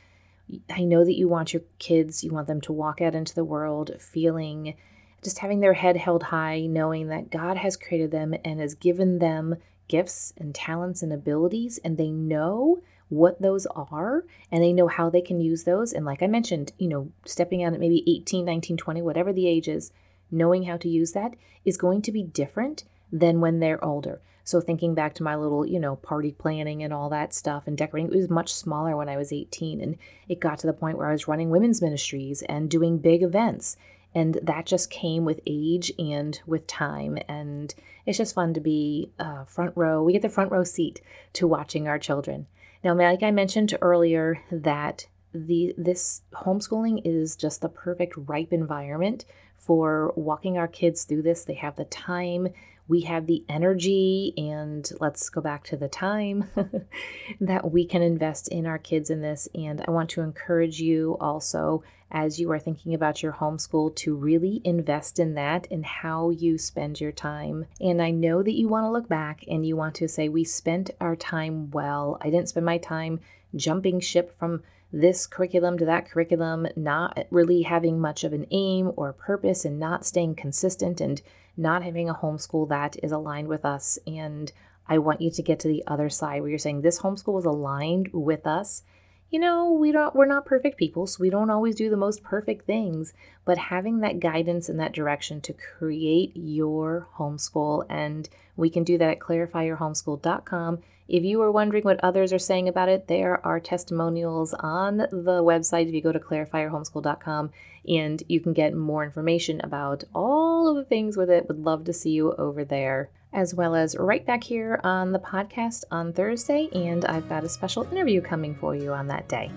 I 0.68 0.84
know 0.84 1.06
that 1.06 1.18
you 1.18 1.28
want 1.28 1.54
your 1.54 1.62
kids, 1.78 2.24
you 2.24 2.32
want 2.32 2.48
them 2.48 2.62
to 2.62 2.74
walk 2.74 3.02
out 3.02 3.14
into 3.14 3.36
the 3.36 3.46
world 3.46 3.92
feeling 4.00 4.76
just 5.24 5.40
having 5.40 5.60
their 5.60 5.74
head 5.74 5.98
held 5.98 6.24
high, 6.24 6.66
knowing 6.66 7.10
that 7.10 7.30
God 7.30 7.58
has 7.58 7.78
created 7.78 8.10
them 8.10 8.34
and 8.46 8.60
has 8.60 8.74
given 8.74 9.20
them 9.20 9.58
gifts 9.90 10.34
and 10.38 10.56
talents 10.56 11.04
and 11.04 11.12
abilities, 11.12 11.78
and 11.84 11.98
they 11.98 12.12
know 12.12 12.82
what 13.10 13.42
those 13.42 13.66
are 13.76 14.24
and 14.52 14.64
they 14.64 14.72
know 14.72 14.88
how 14.88 15.10
they 15.10 15.22
can 15.22 15.42
use 15.42 15.64
those. 15.64 15.92
And 15.92 16.06
like 16.06 16.24
I 16.24 16.28
mentioned, 16.28 16.72
you 16.78 16.88
know, 16.88 17.12
stepping 17.26 17.64
out 17.64 17.74
at 17.74 17.80
maybe 17.80 18.04
18, 18.08 18.46
19, 18.46 18.78
20, 18.78 19.02
whatever 19.02 19.34
the 19.34 19.48
age 19.48 19.68
is, 19.68 19.92
knowing 20.32 20.64
how 20.64 20.78
to 20.78 20.88
use 20.88 21.12
that 21.14 21.34
is 21.66 21.76
going 21.76 22.02
to 22.04 22.12
be 22.12 22.24
different 22.24 22.84
than 23.12 23.42
when 23.42 23.60
they're 23.60 23.84
older. 23.84 24.22
So 24.44 24.62
thinking 24.62 24.96
back 24.96 25.14
to 25.16 25.24
my 25.24 25.36
little, 25.36 25.66
you 25.66 25.80
know, 25.80 25.96
party 25.98 26.32
planning 26.32 26.82
and 26.82 26.94
all 26.94 27.10
that 27.10 27.34
stuff 27.34 27.68
and 27.68 27.78
decorating, 27.78 28.12
it 28.12 28.18
was 28.18 28.30
much 28.30 28.54
smaller 28.54 28.96
when 28.96 29.10
I 29.10 29.18
was 29.18 29.34
18 29.34 29.82
and 29.82 29.98
it 30.28 30.40
got 30.40 30.60
to 30.60 30.68
the 30.68 30.74
point 30.74 30.98
where 30.98 31.08
I 31.08 31.12
was 31.12 31.28
running 31.28 31.50
women's 31.50 31.82
ministries 31.82 32.42
and 32.44 32.70
doing 32.70 32.98
big 32.98 33.22
events. 33.22 33.78
And 34.16 34.40
that 34.42 34.66
just 34.66 34.90
came 34.90 35.24
with 35.24 35.40
age 35.46 35.92
and 36.00 36.40
with 36.46 36.66
time. 36.66 37.18
And 37.28 37.74
it's 38.06 38.18
just 38.18 38.34
fun 38.36 38.54
to 38.56 38.60
be 38.60 39.12
uh, 39.20 39.44
front 39.46 39.74
row. 39.76 40.04
We 40.04 40.14
get 40.14 40.24
the 40.24 40.30
front 40.30 40.52
row 40.52 40.64
seat 40.64 41.02
to 41.34 41.48
watching 41.48 41.88
our 41.88 42.00
children. 42.00 42.48
Now, 42.84 42.96
like 42.96 43.24
I 43.24 43.32
mentioned 43.32 43.78
earlier, 43.82 44.42
that 44.52 45.06
the 45.34 45.76
this 45.78 46.24
homeschooling 46.34 47.02
is 47.06 47.36
just 47.36 47.62
the 47.62 47.70
perfect 47.70 48.16
ripe 48.18 48.52
environment 48.52 49.26
for 49.58 50.14
walking 50.16 50.58
our 50.58 50.68
kids 50.68 51.04
through 51.04 51.22
this. 51.22 51.44
They 51.44 51.54
have 51.56 51.76
the 51.76 51.86
time, 51.86 52.48
we 52.90 53.02
have 53.02 53.28
the 53.28 53.46
energy, 53.48 54.34
and 54.36 54.92
let's 55.00 55.30
go 55.30 55.42
back 55.42 55.64
to 55.66 55.78
the 55.78 55.88
time 55.88 56.50
that 57.40 57.72
we 57.72 57.86
can 57.86 58.02
invest 58.02 58.48
in 58.48 58.66
our 58.66 58.80
kids 58.80 59.12
in 59.12 59.22
this. 59.22 59.48
And 59.54 59.84
I 59.88 59.92
want 59.92 60.10
to 60.12 60.22
encourage 60.22 60.82
you 60.82 61.16
also 61.22 61.84
as 62.12 62.40
you 62.40 62.52
are 62.52 62.58
thinking 62.58 62.96
about 62.96 63.22
your 63.22 63.34
homeschool 63.34 63.96
to 63.96 64.16
really 64.16 64.60
invest 64.64 65.20
in 65.20 65.36
that 65.36 65.68
and 65.70 65.86
how 65.86 66.32
you 66.32 66.58
spend 66.58 67.00
your 67.00 67.12
time. 67.12 67.68
And 67.80 68.02
I 68.02 68.10
know 68.10 68.42
that 68.42 68.58
you 68.58 68.68
want 68.68 68.86
to 68.86 68.92
look 68.92 69.08
back 69.08 69.44
and 69.48 69.64
you 69.64 69.76
want 69.76 69.94
to 69.96 70.08
say, 70.08 70.28
We 70.28 70.44
spent 70.44 70.90
our 71.00 71.16
time 71.16 71.70
well. 71.70 72.18
I 72.22 72.32
didn't 72.32 72.50
spend 72.50 72.66
my 72.66 72.80
time 72.80 73.20
jumping 73.56 74.00
ship 74.00 74.36
from 74.38 74.64
this 74.92 75.28
curriculum 75.28 75.78
to 75.78 75.86
that 75.86 76.10
curriculum, 76.10 76.68
not 76.76 77.28
really 77.30 77.62
having 77.62 78.00
much 78.00 78.24
of 78.24 78.34
an 78.34 78.48
aim 78.50 78.92
or 78.96 79.14
purpose 79.14 79.64
and 79.64 79.78
not 79.78 80.08
staying 80.08 80.34
consistent 80.34 81.00
and 81.00 81.22
not 81.60 81.84
having 81.84 82.10
a 82.10 82.16
homeschool 82.16 82.70
that 82.70 82.96
is 83.04 83.12
aligned 83.12 83.48
with 83.48 83.66
us. 83.66 84.00
And 84.08 84.52
I 84.88 84.98
want 84.98 85.22
you 85.22 85.30
to 85.30 85.44
get 85.44 85.60
to 85.60 85.68
the 85.68 85.84
other 85.86 86.10
side 86.10 86.42
where 86.42 86.50
you're 86.50 86.58
saying 86.58 86.82
this 86.82 87.02
homeschool 87.02 87.38
is 87.38 87.46
aligned 87.46 88.10
with 88.14 88.48
us 88.48 88.84
you 89.32 89.40
know, 89.40 89.72
we 89.72 89.92
don't 89.92 90.16
we're 90.16 90.26
not 90.26 90.46
perfect 90.46 90.78
people, 90.78 91.06
so 91.06 91.22
we 91.22 91.30
don't 91.30 91.50
always 91.50 91.76
do 91.76 91.90
the 91.90 91.98
most 91.98 92.24
perfect 92.24 92.66
things, 92.66 93.14
but 93.46 93.58
having 93.58 94.00
that 94.00 94.20
guidance 94.20 94.70
and 94.70 94.80
that 94.80 94.94
direction 94.94 95.40
to 95.42 95.54
create 95.54 96.32
your 96.36 97.08
homeschool 97.18 97.86
and 97.90 98.30
we 98.56 98.70
can 98.70 98.84
do 98.84 98.98
that 98.98 99.10
at 99.10 99.20
clarifyyourhomeschool.com. 99.20 100.80
If 101.08 101.24
you 101.24 101.42
are 101.42 101.52
wondering 101.52 101.84
what 101.84 102.04
others 102.04 102.32
are 102.34 102.40
saying 102.40 102.68
about 102.68 102.90
it, 102.90 103.08
there 103.08 103.44
are 103.46 103.60
testimonials 103.60 104.54
on 104.54 104.98
the 104.98 105.44
website 105.44 105.88
if 105.88 105.94
you 105.94 106.02
go 106.02 106.12
to 106.12 106.20
clarifyyourhomeschool.com 106.20 107.52
and 107.88 108.24
you 108.28 108.40
can 108.40 108.54
get 108.54 108.76
more 108.76 109.04
information 109.04 109.62
about 109.62 110.04
all 110.14 110.68
of 110.68 110.76
the 110.76 110.84
things 110.84 111.18
with 111.18 111.30
it. 111.30 111.48
Would 111.48 111.60
love 111.60 111.86
to 111.86 111.94
see 111.94 112.12
you 112.12 112.34
over 112.34 112.64
there 112.64 113.10
as 113.34 113.54
well 113.54 113.76
as 113.76 113.96
right 113.98 114.26
back 114.26 114.44
here 114.44 114.80
on 114.84 115.12
the 115.12 115.20
podcast 115.20 115.84
on 115.92 116.14
Thursday. 116.14 116.70
And 116.74 117.06
I've 117.06 117.30
got 117.30 117.44
a 117.44 117.50
special 117.50 117.84
interview 117.92 118.22
coming 118.22 118.56
for 118.56 118.76
you 118.76 118.94
on 118.94 119.08
that 119.08 119.28
day. 119.28 119.52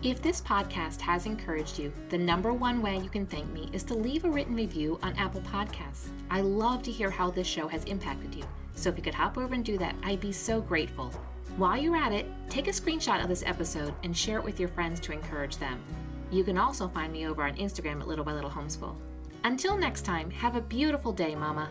If 0.00 0.22
this 0.22 0.40
podcast 0.40 1.00
has 1.00 1.26
encouraged 1.26 1.76
you, 1.78 1.92
the 2.08 2.18
number 2.18 2.52
one 2.52 2.80
way 2.80 2.98
you 2.98 3.10
can 3.10 3.26
thank 3.26 3.50
me 3.50 3.68
is 3.72 3.82
to 3.84 3.94
leave 3.94 4.24
a 4.24 4.30
written 4.30 4.54
review 4.54 4.96
on 5.02 5.16
Apple 5.16 5.40
Podcasts. 5.40 6.10
I 6.30 6.40
love 6.40 6.84
to 6.84 6.92
hear 6.92 7.10
how 7.10 7.32
this 7.32 7.48
show 7.48 7.66
has 7.66 7.82
impacted 7.84 8.32
you. 8.32 8.44
So 8.76 8.90
if 8.90 8.96
you 8.96 9.02
could 9.02 9.14
hop 9.14 9.36
over 9.36 9.52
and 9.52 9.64
do 9.64 9.76
that, 9.78 9.96
I'd 10.04 10.20
be 10.20 10.30
so 10.30 10.60
grateful. 10.60 11.10
While 11.56 11.76
you're 11.76 11.96
at 11.96 12.12
it, 12.12 12.26
take 12.48 12.68
a 12.68 12.70
screenshot 12.70 13.20
of 13.20 13.28
this 13.28 13.42
episode 13.44 13.92
and 14.04 14.16
share 14.16 14.38
it 14.38 14.44
with 14.44 14.60
your 14.60 14.68
friends 14.68 15.00
to 15.00 15.12
encourage 15.12 15.56
them. 15.56 15.82
You 16.30 16.44
can 16.44 16.58
also 16.58 16.86
find 16.86 17.12
me 17.12 17.26
over 17.26 17.42
on 17.42 17.56
Instagram 17.56 18.00
at 18.00 18.06
Little 18.06 18.24
by 18.24 18.34
Little 18.34 18.50
Homeschool. 18.50 18.94
Until 19.44 19.76
next 19.76 20.02
time, 20.02 20.30
have 20.30 20.56
a 20.56 20.60
beautiful 20.60 21.12
day, 21.12 21.34
Mama. 21.34 21.70